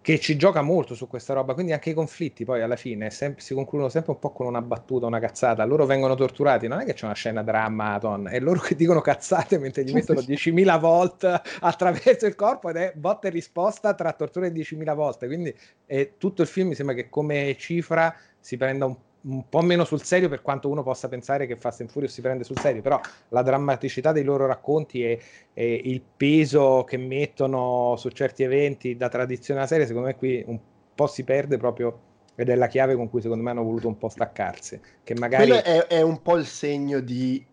[0.09, 3.43] Che ci gioca molto su questa roba, quindi anche i conflitti poi alla fine sempre,
[3.43, 6.85] si concludono sempre un po' con una battuta, una cazzata, loro vengono torturati, non è
[6.85, 10.79] che c'è una scena dramma, ton, è loro che dicono cazzate mentre gli mettono 10.000
[10.79, 15.55] volt attraverso il corpo ed è botta e risposta tra tortura e 10.000 volte, quindi
[15.85, 19.83] è, tutto il film mi sembra che come cifra si prenda un un po' meno
[19.83, 22.81] sul serio per quanto uno possa pensare che Fast and Furious si prende sul serio,
[22.81, 22.99] però
[23.29, 25.21] la drammaticità dei loro racconti e,
[25.53, 30.43] e il peso che mettono su certi eventi da tradizione alla serie, secondo me qui
[30.47, 30.59] un
[30.95, 33.97] po' si perde proprio ed è la chiave con cui secondo me hanno voluto un
[33.97, 34.79] po' staccarsi.
[35.03, 35.47] Che magari...
[35.47, 37.45] Quello è, è un po' il segno di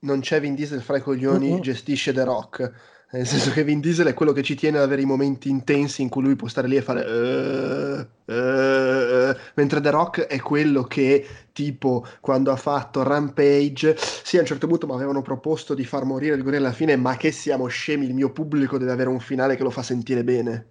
[0.00, 1.60] non c'è Vin Diesel fra i coglioni, uh-huh.
[1.60, 2.72] gestisce The Rock
[3.08, 6.02] nel senso che Vin Diesel è quello che ci tiene ad avere i momenti intensi
[6.02, 10.82] in cui lui può stare lì e fare uh, uh, mentre The Rock è quello
[10.82, 15.84] che tipo quando ha fatto Rampage sì a un certo punto mi avevano proposto di
[15.84, 19.08] far morire il gorilla alla fine ma che siamo scemi il mio pubblico deve avere
[19.08, 20.66] un finale che lo fa sentire bene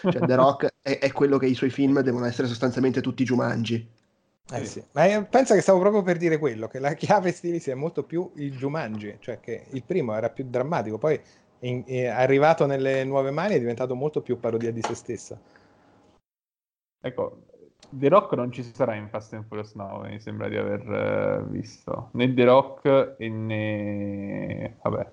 [0.00, 3.86] cioè The Rock è, è quello che i suoi film devono essere sostanzialmente tutti Jumanji
[4.48, 4.80] eh sì.
[4.92, 8.30] Ma pensa che stavo proprio per dire quello, che la chiave stilistica è molto più
[8.36, 11.20] il Jumanji, cioè che il primo era più drammatico, poi
[11.60, 15.38] in, in, arrivato nelle nuove mani è diventato molto più parodia di se stessa.
[17.00, 17.42] Ecco,
[17.88, 21.48] The Rock non ci sarà in Fast and Furious 9, mi sembra di aver uh,
[21.48, 22.10] visto.
[22.12, 24.76] Né The Rock e né...
[24.82, 25.10] vabbè,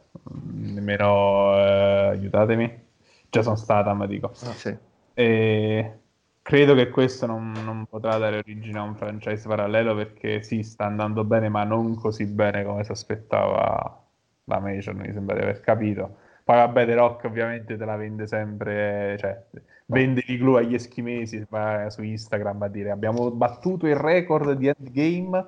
[0.54, 1.52] nemmeno...
[1.52, 2.82] Uh, aiutatemi.
[3.30, 4.28] Jason Statham, dico.
[4.28, 4.78] Ah, sì.
[5.14, 6.00] E
[6.42, 10.86] credo che questo non, non, potrà dare origine a un franchise parallelo perché sì, sta
[10.86, 14.04] andando bene, ma non così bene come si aspettava
[14.46, 16.18] la Major, mi sembra di aver capito.
[16.44, 19.42] Poi vabbè, The Rock ovviamente te la vende sempre, cioè
[19.86, 24.68] vende i glue agli eschimesi va su Instagram a dire abbiamo battuto il record di
[24.68, 25.46] Endgame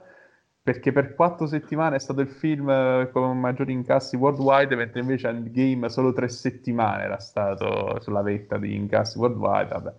[0.65, 5.27] perché per quattro settimane è stato il film eh, con maggiori incassi worldwide, mentre invece
[5.27, 9.67] Endgame solo tre settimane era stato sulla vetta di incassi worldwide.
[9.67, 9.93] Vabbè.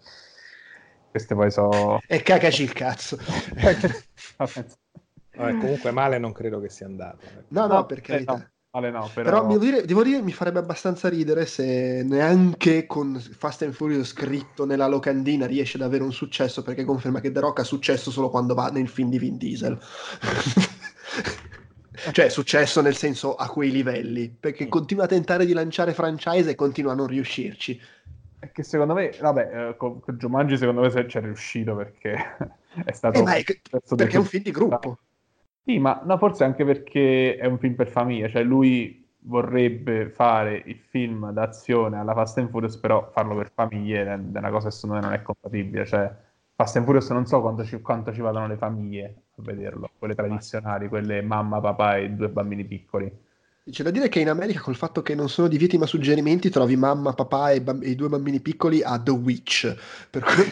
[1.09, 2.01] Queste poi so...
[2.09, 3.17] E cagaci il cazzo.
[4.37, 7.25] Vabbè, comunque male non credo che sia andato.
[7.49, 8.35] No, no, no per carità.
[8.35, 8.49] Eh, no.
[8.77, 9.31] Male no, però...
[9.31, 14.09] però devo, dire, devo dire, mi farebbe abbastanza ridere se neanche con Fast and Furious
[14.09, 18.11] scritto nella locandina riesce ad avere un successo perché conferma che The Rock ha successo
[18.11, 19.79] solo quando va nel film di Vin Diesel.
[22.13, 26.55] cioè successo nel senso a quei livelli perché continua a tentare di lanciare franchise e
[26.55, 27.81] continua a non riuscirci.
[28.39, 32.37] È che secondo me vabbè eh, con, con Jumanji secondo me c'è riuscito perché
[32.85, 33.59] è stato eh, è,
[33.97, 34.99] perché è un film di gruppo
[35.67, 40.57] sì, ma no, forse anche perché è un film per famiglia, cioè lui vorrebbe fare
[40.67, 44.75] il film d'azione alla Fast and Furious, però farlo per famiglie è una cosa che
[44.75, 45.85] secondo me non è compatibile.
[45.85, 46.15] Cioè,
[46.55, 50.15] Fast and Furious non so quanto ci, quanto ci vadano le famiglie a vederlo, quelle
[50.15, 53.13] tradizionali, quelle mamma, papà e due bambini piccoli.
[53.69, 56.77] C'è da dire che in America col fatto che non sono divieti ma suggerimenti trovi
[56.77, 59.75] mamma, papà e, bamb- i due bambini piccoli a The Witch.
[60.09, 60.45] Per cui...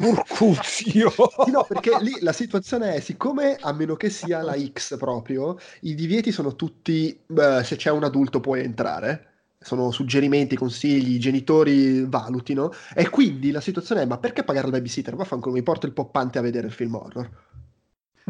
[0.08, 1.10] Urcuzio!
[1.44, 5.58] Sì, no, perché lì la situazione è, siccome a meno che sia la X proprio,
[5.82, 11.18] i divieti sono tutti, beh, se c'è un adulto puoi entrare, sono suggerimenti, consigli, i
[11.18, 15.14] genitori valutino, e quindi la situazione è, ma perché pagare il babysitter?
[15.14, 17.30] Vaffanculo, mi porto il poppante a vedere il film horror.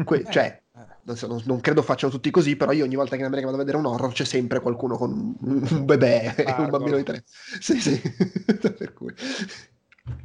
[0.03, 0.85] Que- Eh, cioè, eh.
[1.03, 3.65] non, so, credo facciano tutti così, però io ogni volta che in America vado a
[3.65, 7.23] vedere un horror c'è sempre qualcuno con un un bebè e un bambino di tre.
[7.25, 8.01] Sì, sì.
[8.77, 9.13] per cui.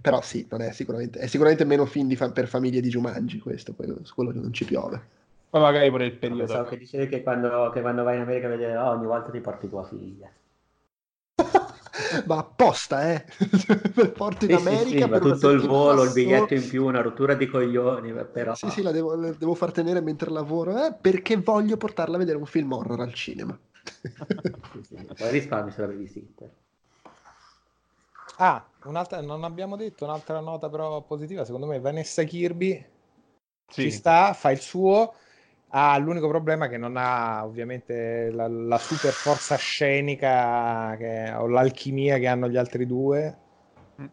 [0.00, 3.38] Però sì, non è sicuramente, è sicuramente meno film di fa- per famiglie di Jumanji
[3.38, 5.18] questo, quello, su quello che non ci piove.
[5.50, 6.64] Ma magari pure il periodo.
[6.64, 9.40] che dicevi che quando, che quando vai in America a vedere oh, ogni volta ti
[9.40, 10.30] porti tua figlia.
[12.26, 13.24] Ma apposta, eh!
[13.94, 16.84] Per porto in Sì, sì, America sì, una tutto il volo, il biglietto in più,
[16.84, 20.84] una rottura di coglioni, però Sì, sì, la devo, la devo far tenere mentre lavoro,
[20.84, 23.58] eh, perché voglio portarla a vedere un film horror al cinema.
[24.72, 26.50] Sì, sì, poi risparmi sulla babysitter.
[28.38, 32.84] Ah, un'altra, non abbiamo detto un'altra nota però positiva, secondo me Vanessa Kirby
[33.70, 33.82] Sì.
[33.82, 35.14] ci sta, fa il suo,
[35.72, 42.18] ha l'unico problema che non ha ovviamente la, la super forza scenica che- o l'alchimia
[42.18, 43.36] che hanno gli altri due,
[44.00, 44.06] Mm.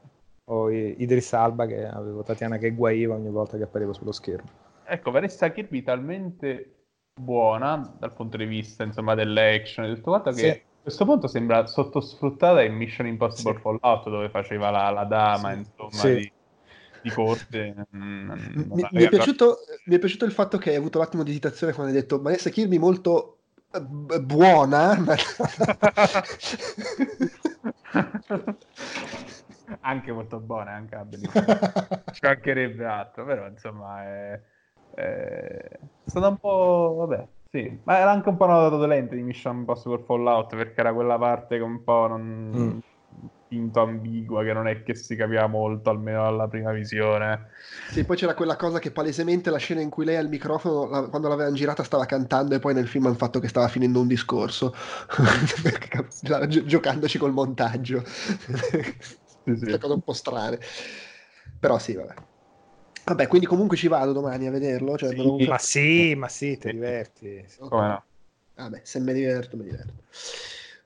[0.49, 4.49] o Idris Alba che avevo Tatiana che guaiva ogni volta che appariva sullo schermo.
[4.86, 6.74] Ecco, Vanessa Kirby talmente
[7.20, 10.47] buona dal punto di vista insomma dell'action e tutto quanto che Sì.
[10.49, 13.60] a questo punto sembra sottosfruttata in Mission Impossible Sì.
[13.62, 15.58] Fallout dove faceva la, la dama Sì.
[15.60, 16.32] insomma di,
[17.08, 20.76] di corte Mm, non Mi, mi è piaciuto, mi è piaciuto il fatto che hai
[20.76, 23.39] avuto l'attimo di esitazione quando hai detto Vanessa Kirby molto
[23.72, 24.97] eh, b- buona,
[29.82, 31.58] anche molto buona anche bellissima
[32.12, 34.41] ci mancherebbe altro però insomma è,
[34.95, 39.24] è stata un po' vabbè sì ma era anche un po' una nota dolente di
[39.24, 42.78] Mission Impossible Fallout perché era quella parte che un po' non Mm.
[43.48, 47.50] Finto ambigua che non è che si capiva molto almeno alla prima visione
[47.89, 51.08] Sì, poi c'era quella cosa che palesemente la scena in cui lei al microfono, la-
[51.08, 54.08] quando l'avevano girata, stava cantando e poi nel film hanno fatto che stava finendo un
[54.08, 54.74] discorso,
[56.48, 58.04] gi- giocandoci col montaggio.
[59.45, 60.60] sì, Queste cose un po' strane.
[61.60, 62.14] Però sì, vabbè.
[63.06, 64.98] Vabbè, quindi comunque ci vado domani a vederlo.
[64.98, 67.45] Cioè, me lo- Ma sì, ma sì, ti diverti.
[67.68, 68.06] come no
[68.56, 70.04] Vabbè, se mi diverto, mi diverto.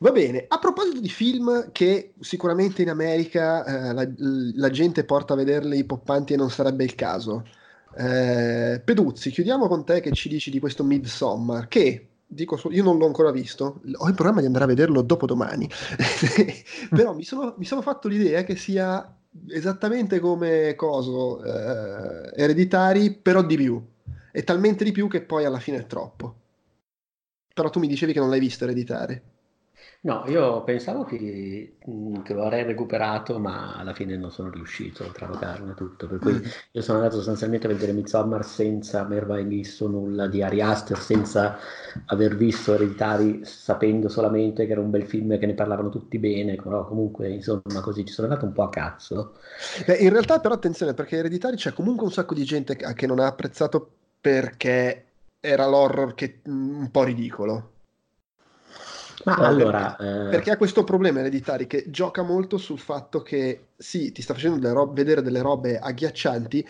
[0.02, 4.10] Va bene, a proposito di film che sicuramente in America eh, la,
[4.56, 7.45] la gente porta a vederli i poppanti e non sarebbe il caso.
[7.95, 12.97] Eh, Peduzzi, chiudiamo con te che ci dici di questo Midsommar, che dico io non
[12.97, 15.70] l'ho ancora visto, ho il programma di andare a vederlo dopodomani,
[16.89, 19.16] però mi sono, mi sono fatto l'idea che sia
[19.49, 23.80] esattamente come Coso eh, Ereditari, però di più,
[24.32, 26.36] e talmente di più che poi alla fine è troppo.
[27.54, 29.30] Però tu mi dicevi che non l'hai visto Ereditari.
[30.04, 35.04] No, io pensavo che, mh, che lo avrei recuperato, ma alla fine non sono riuscito
[35.06, 36.08] a travocarne tutto.
[36.08, 36.43] Per cui Mm.
[36.72, 40.97] io sono andato sostanzialmente a vedere Midsommar senza aver mai visto nulla di Ari Aster,
[40.97, 41.56] senza
[42.06, 46.18] aver visto Ereditari, sapendo solamente che era un bel film e che ne parlavano tutti
[46.18, 46.56] bene.
[46.56, 49.36] Però comunque, insomma, così ci sono andato un po' a cazzo.
[49.86, 53.06] Beh, in realtà però attenzione perché Ereditari c'è comunque un sacco di gente che, che
[53.08, 55.06] non ha apprezzato perché
[55.39, 57.70] era l'horror che mm, un po' ridicolo.
[59.24, 64.11] Ma allora, eh, Perché ha questo problema Ereditari che gioca molto sul fatto che sì,
[64.11, 66.67] ti sta facendo delle rob- vedere delle robe agghiaccianti,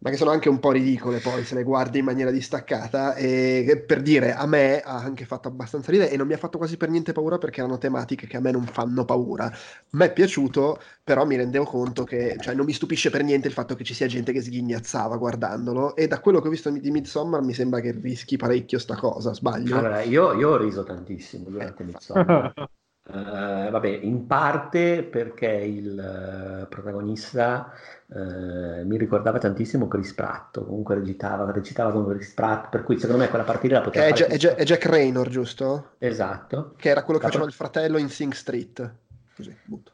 [0.00, 3.14] ma che sono anche un po' ridicole poi se le guardi in maniera distaccata.
[3.14, 6.58] E per dire, a me ha anche fatto abbastanza ridere e non mi ha fatto
[6.58, 9.50] quasi per niente paura perché erano tematiche che a me non fanno paura.
[9.90, 13.54] Me è piaciuto, però mi rendevo conto che, cioè, non mi stupisce per niente il
[13.54, 15.96] fatto che ci sia gente che sghignazzava guardandolo.
[15.96, 19.34] E da quello che ho visto di Midsommar mi sembra che rischi parecchio sta cosa,
[19.34, 19.76] sbaglio?
[19.78, 22.52] allora, io, io ho riso tantissimo durante Midsommar.
[23.10, 27.72] Eh, vabbè, in parte perché il eh, protagonista
[28.08, 33.22] eh, mi ricordava tantissimo Chris Pratt, comunque recitava, recitava con Chris Pratt, per cui secondo
[33.22, 35.92] me quella partita la poteva è, Ja- è Ja- è Jack Raynor, giusto?
[35.98, 38.94] Esatto, Che era quello che La faceva pro- il fratello in Sing Street.
[39.34, 39.92] Così, butto.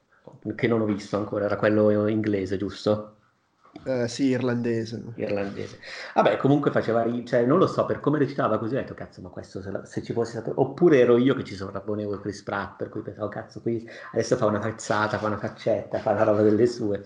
[0.57, 3.17] che non ho visto ancora, era quello inglese, giusto?
[3.83, 5.03] Eh, sì, irlandese.
[5.17, 5.79] Irlandese.
[6.15, 9.21] Vabbè, comunque faceva ri- cioè non lo so, per come recitava così ho detto, cazzo,
[9.21, 10.61] ma questo se, la- se ci fosse stato...
[10.61, 14.47] Oppure ero io che ci sovrapponevo Chris Pratt, per cui pensavo, cazzo, qui adesso fa
[14.47, 17.05] una cazzata, fa una faccetta, fa la roba delle sue.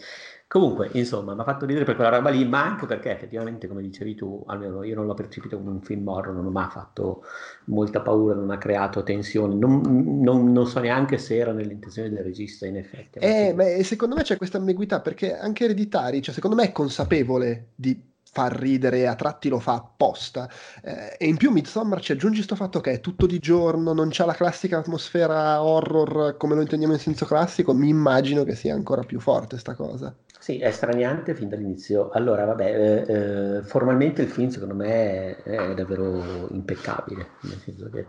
[0.48, 3.82] Comunque, insomma, mi ha fatto ridere per quella roba lì, ma anche perché effettivamente, come
[3.82, 7.22] dicevi tu, almeno io non l'ho percepito come un film horror, non mi ha fatto
[7.66, 9.82] molta paura, non ha creato tensione, non,
[10.22, 13.18] non, non so neanche se era nell'intenzione del regista, in effetti.
[13.18, 17.72] Eh, ma secondo me c'è questa ambiguità perché anche Ereditari, cioè secondo me è consapevole
[17.74, 20.48] di far ridere, a tratti lo fa apposta.
[20.82, 24.08] Eh, e in più Midsommar ci aggiungi questo fatto che è tutto di giorno, non
[24.10, 28.72] c'ha la classica atmosfera horror come lo intendiamo in senso classico, mi immagino che sia
[28.74, 30.14] ancora più forte sta cosa.
[30.48, 32.08] Sì, è straniante fin dall'inizio.
[32.08, 37.90] Allora, vabbè, eh, eh, formalmente il film secondo me è, è davvero impeccabile, nel senso
[37.90, 38.06] che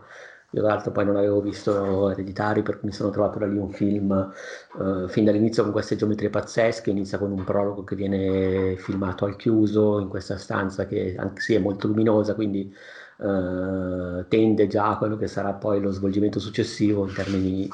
[0.52, 3.58] io tra l'altro poi non avevo visto Ereditari, per cui mi sono trovato da lì
[3.58, 4.34] un film
[4.78, 9.36] uh, fin dall'inizio con queste geometrie pazzesche, inizia con un prologo che viene filmato al
[9.36, 12.74] chiuso in questa stanza che anche sì è molto luminosa, quindi
[13.18, 17.70] uh, tende già a quello che sarà poi lo svolgimento successivo in termini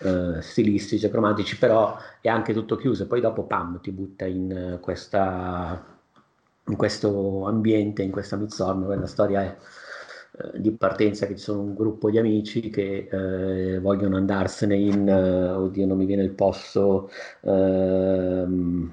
[0.00, 4.78] uh, stilistici e cromatici, però è anche tutto chiuso poi dopo pam ti butta in,
[4.80, 5.84] questa,
[6.66, 9.56] in questo ambiente, in questa Midsommar, dove la storia è
[10.40, 15.08] eh, di partenza che ci sono un gruppo di amici che eh, vogliono andarsene in,
[15.08, 18.90] uh, oddio non mi viene il posto, uh, in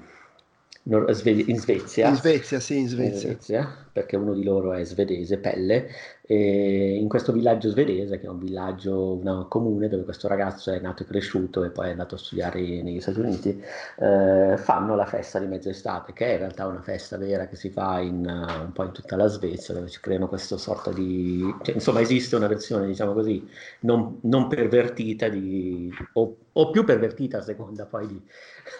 [1.58, 2.08] Svezia.
[2.08, 3.30] In Svezia, sì, in Svezia.
[3.30, 5.88] In Svezia perché uno di loro è svedese, Pelle,
[6.20, 10.78] e in questo villaggio svedese, che è un villaggio una, comune dove questo ragazzo è
[10.80, 13.58] nato e cresciuto e poi è andato a studiare negli Stati Uniti,
[13.98, 17.70] eh, fanno la festa di mezz'estate, che è in realtà una festa vera che si
[17.70, 21.42] fa in, uh, un po' in tutta la Svezia, dove si creano questa sorta di...
[21.62, 23.48] Cioè, insomma esiste una versione, diciamo così,
[23.80, 28.22] non, non pervertita di, o, o, più pervertita a seconda poi di,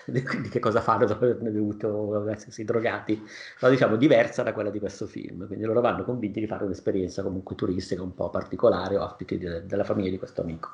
[0.04, 3.22] di, di che cosa fanno dopo aver bevuto, essersi drogati,
[3.60, 7.22] ma diciamo diversa da quella di questo film, quindi loro vanno convinti di fare un'esperienza
[7.22, 10.70] comunque turistica un po' particolare, ospiti de- della famiglia di questo amico.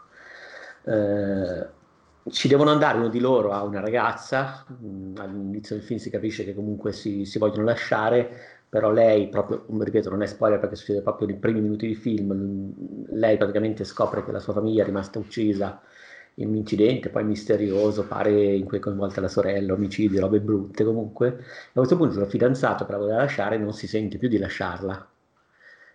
[0.84, 1.66] Eh,
[2.30, 6.10] ci devono andare uno di loro a una ragazza, mh, mm, all'inizio del film si
[6.10, 8.30] capisce che comunque si, si, vogliono lasciare,
[8.68, 12.72] però lei proprio, ripeto non è spoiler perché succede proprio nei primi minuti di film,
[13.10, 15.80] lei praticamente scopre che la sua famiglia è rimasta uccisa
[16.36, 20.84] in un incidente poi misterioso, pare in cui è coinvolta la sorella, omicidi, robe brutte
[20.84, 21.28] comunque.
[21.28, 25.08] A questo punto il fidanzato che la voleva lasciare non si sente più di lasciarla.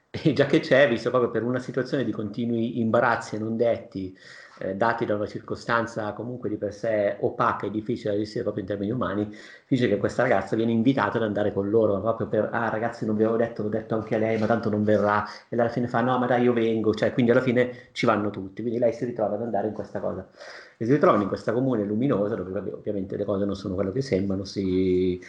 [0.09, 4.15] E già che c'è, visto proprio per una situazione di continui imbarazzi e non detti,
[4.59, 8.63] eh, dati da una circostanza comunque di per sé opaca e difficile da gestire proprio
[8.63, 9.35] in termini umani,
[9.67, 13.15] dice che questa ragazza viene invitata ad andare con loro proprio per, ah ragazzi non
[13.15, 15.87] vi avevo detto, l'ho detto anche a lei, ma tanto non verrà, e alla fine
[15.87, 18.93] fa, no ma dai io vengo, cioè quindi alla fine ci vanno tutti, quindi lei
[18.93, 20.27] si ritrova ad andare in questa cosa.
[20.77, 24.01] E si ritrovano in questa comune luminosa dove ovviamente le cose non sono quello che
[24.01, 25.19] sembrano, si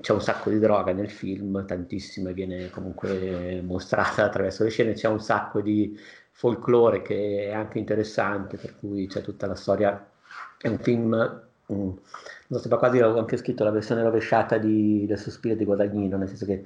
[0.00, 5.08] c'è un sacco di droga nel film, tantissima viene comunque mostrata attraverso le scene, c'è
[5.08, 5.98] un sacco di
[6.40, 10.08] folklore che è anche interessante, per cui c'è tutta la storia,
[10.56, 11.12] è un film,
[11.66, 11.98] um,
[12.46, 16.28] non so, quasi ho anche scritto la versione rovesciata di, del Sospiro di Guadagnino, nel
[16.28, 16.64] senso che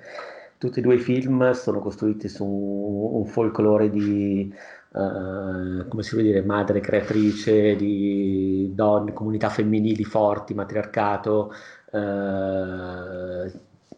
[0.58, 4.54] tutti e due i film sono costruiti su un, un folklore di,
[4.92, 11.52] uh, come si può dire, madre creatrice, di donne, comunità femminili forti, matriarcato,
[11.90, 13.50] uh,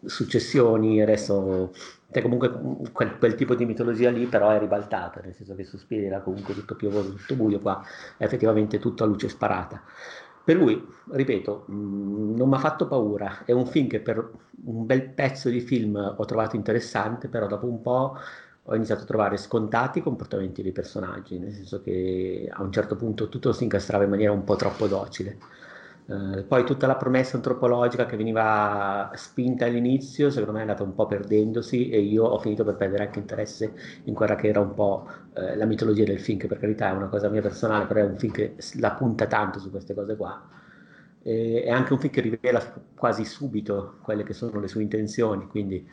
[0.03, 1.71] successioni, adesso
[2.11, 2.51] cioè comunque
[2.91, 6.53] quel, quel, tipo di mitologia lì però è ribaltata, nel senso che Sospiri era comunque
[6.53, 7.83] tutto piovoso, tutto buio, qua
[8.15, 9.81] è effettivamente tutto a luce sparata.
[10.43, 10.81] Per cui,
[11.11, 14.31] ripeto, mm, non mi ha fatto paura, è un film che per
[14.63, 18.17] un bel pezzo di film ho trovato interessante, però dopo un po'
[18.63, 22.95] ho iniziato a trovare scontati i comportamenti dei personaggi, nel senso che a un certo
[22.95, 25.37] punto tutto si incastrava in maniera un po' troppo docile.
[26.09, 30.95] Eh, poi tutta la promessa antropologica che veniva spinta all'inizio, secondo me è andata un
[30.95, 33.73] po' perdendosi e io ho finito per perdere anche interesse
[34.05, 36.91] in quella che era un po' eh, la mitologia del film, che per carità è
[36.93, 40.15] una cosa mia personale, però è un film che la punta tanto su queste cose
[40.15, 40.41] qua.
[41.23, 42.61] E, è anche un film che rivela
[42.95, 45.85] quasi subito quelle che sono le sue intenzioni, quindi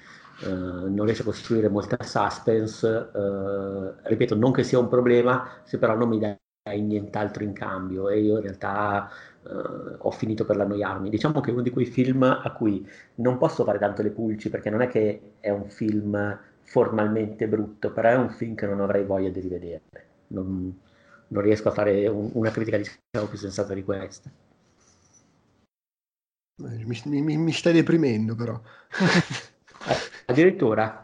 [0.44, 3.10] eh, non riesce a costruire molta suspense.
[3.14, 6.18] Eh, ripeto, non che sia un problema, se però non mi
[6.64, 9.10] dai nient'altro in cambio e io in realtà
[9.42, 11.10] uh, ho finito per l'annoiarmi.
[11.10, 12.86] Diciamo che è uno di quei film a cui
[13.16, 17.92] non posso fare tanto le pulci perché non è che è un film formalmente brutto,
[17.92, 19.82] però è un film che non avrei voglia di rivedere.
[20.28, 20.74] Non,
[21.28, 24.30] non riesco a fare un, una critica diciamo più sensata di questa.
[26.56, 28.60] Mi, mi, mi stai deprimendo però.
[29.88, 29.96] eh,
[30.26, 31.03] addirittura?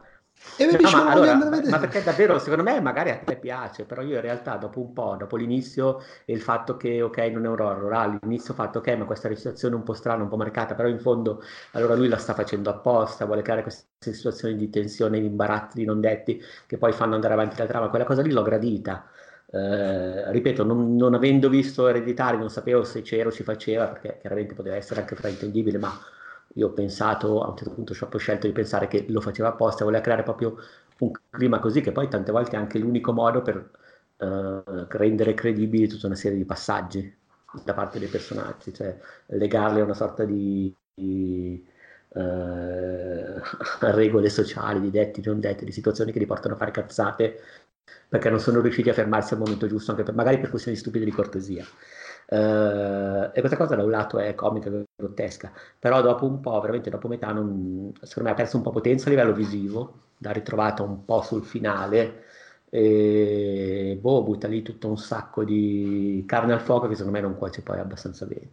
[0.57, 4.01] E mi no, ma, allora, ma perché davvero secondo me magari a te piace, però
[4.03, 7.49] io in realtà dopo un po', dopo l'inizio e il fatto che ok non è
[7.49, 10.75] un horror, all'inizio ho fatto ok ma questa recitazione un po' strana, un po' marcata,
[10.75, 15.21] però in fondo allora lui la sta facendo apposta, vuole creare queste situazioni di tensione,
[15.21, 18.31] di imbarazzi, di non detti che poi fanno andare avanti la trama, quella cosa lì
[18.31, 19.09] l'ho gradita.
[19.53, 24.19] Eh, ripeto, non, non, avendo visto Ereditari, non sapevo se c'era o si faceva, perché
[24.21, 25.93] chiaramente poteva essere anche fraintendibile, ma
[26.55, 29.85] io ho pensato, a un certo punto ho scelto di pensare che lo faceva apposta,
[29.85, 30.57] voleva creare proprio
[30.99, 33.71] un clima così, che poi tante volte è anche l'unico modo per
[34.19, 37.17] eh, rendere credibili tutta una serie di passaggi
[37.65, 38.97] da parte dei personaggi, cioè
[39.27, 41.65] legarli a una sorta di, di
[42.15, 43.41] eh,
[43.93, 47.41] regole sociali, di detti, non detti, di situazioni che li portano a fare cazzate
[48.09, 51.05] perché non sono riusciti a fermarsi al momento giusto, anche per, magari per questioni stupide
[51.05, 51.65] di cortesia.
[52.33, 56.89] Uh, e questa cosa da un lato è comica, grottesca, però dopo un po', veramente
[56.89, 60.85] dopo metà, non, secondo me ha perso un po' potenza a livello visivo, l'ha ritrovata
[60.85, 62.25] un po' sul finale,
[62.71, 67.37] e boh, butta lì tutto un sacco di carne al fuoco che secondo me non
[67.37, 68.49] cuoce poi abbastanza bene.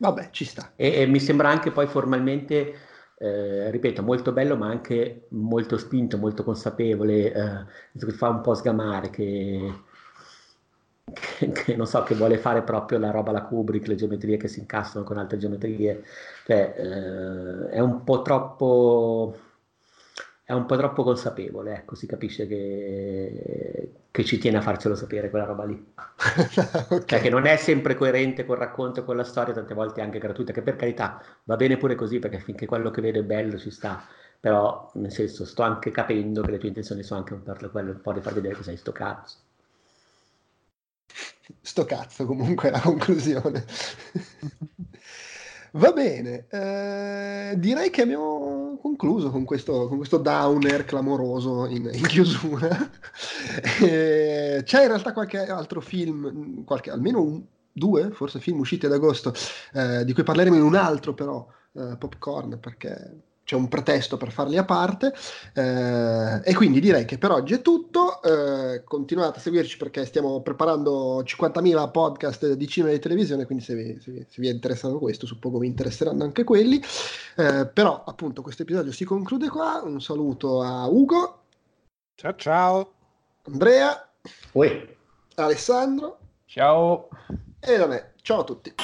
[0.00, 0.72] Vabbè, ci sta.
[0.76, 2.74] E, e mi sembra anche poi formalmente,
[3.18, 7.66] eh, ripeto, molto bello, ma anche molto spinto, molto consapevole, eh,
[7.98, 9.82] che fa un po' sgamare, che,
[11.12, 14.48] che, che, non so, che vuole fare proprio la roba la Kubrick, le geometrie che
[14.48, 16.04] si incastrano con altre geometrie,
[16.46, 19.36] cioè eh, è un po' troppo
[20.48, 25.28] è un po' troppo consapevole, ecco, si capisce che, che ci tiene a farcelo sapere
[25.28, 25.92] quella roba lì.
[25.94, 27.04] okay.
[27.04, 30.04] Cioè che non è sempre coerente col racconto e con la storia, tante volte è
[30.04, 33.24] anche gratuita, che per carità va bene pure così, perché finché quello che vedo è
[33.24, 34.02] bello ci sta,
[34.40, 37.90] però nel senso sto anche capendo che le tue intenzioni sono anche un per quello,
[37.90, 39.36] un po' di far vedere che sei sto cazzo.
[41.60, 43.64] Sto cazzo comunque è la conclusione.
[45.72, 52.06] Va bene, eh, direi che abbiamo concluso con questo, con questo downer clamoroso in, in
[52.06, 52.68] chiusura.
[53.82, 58.92] eh, c'è in realtà qualche altro film, qualche, almeno un, due, forse film usciti ad
[58.92, 59.32] agosto,
[59.72, 64.30] eh, di cui parleremo in un altro però, eh, Popcorn, perché c'è un pretesto per
[64.30, 65.14] farli a parte.
[65.54, 68.20] Eh, e quindi direi che per oggi è tutto.
[68.22, 73.64] Eh, continuate a seguirci perché stiamo preparando 50.000 podcast di cinema e di televisione, quindi
[73.64, 76.78] se vi, se vi, se vi è interessato questo, suppongo vi interesseranno anche quelli.
[77.36, 79.80] Eh, però appunto questo episodio si conclude qua.
[79.82, 81.44] Un saluto a Ugo.
[82.16, 82.92] Ciao ciao.
[83.44, 84.10] Andrea.
[84.52, 84.96] Ui.
[85.36, 86.18] Alessandro.
[86.44, 87.08] Ciao.
[87.60, 88.12] E da me.
[88.20, 88.74] Ciao a tutti.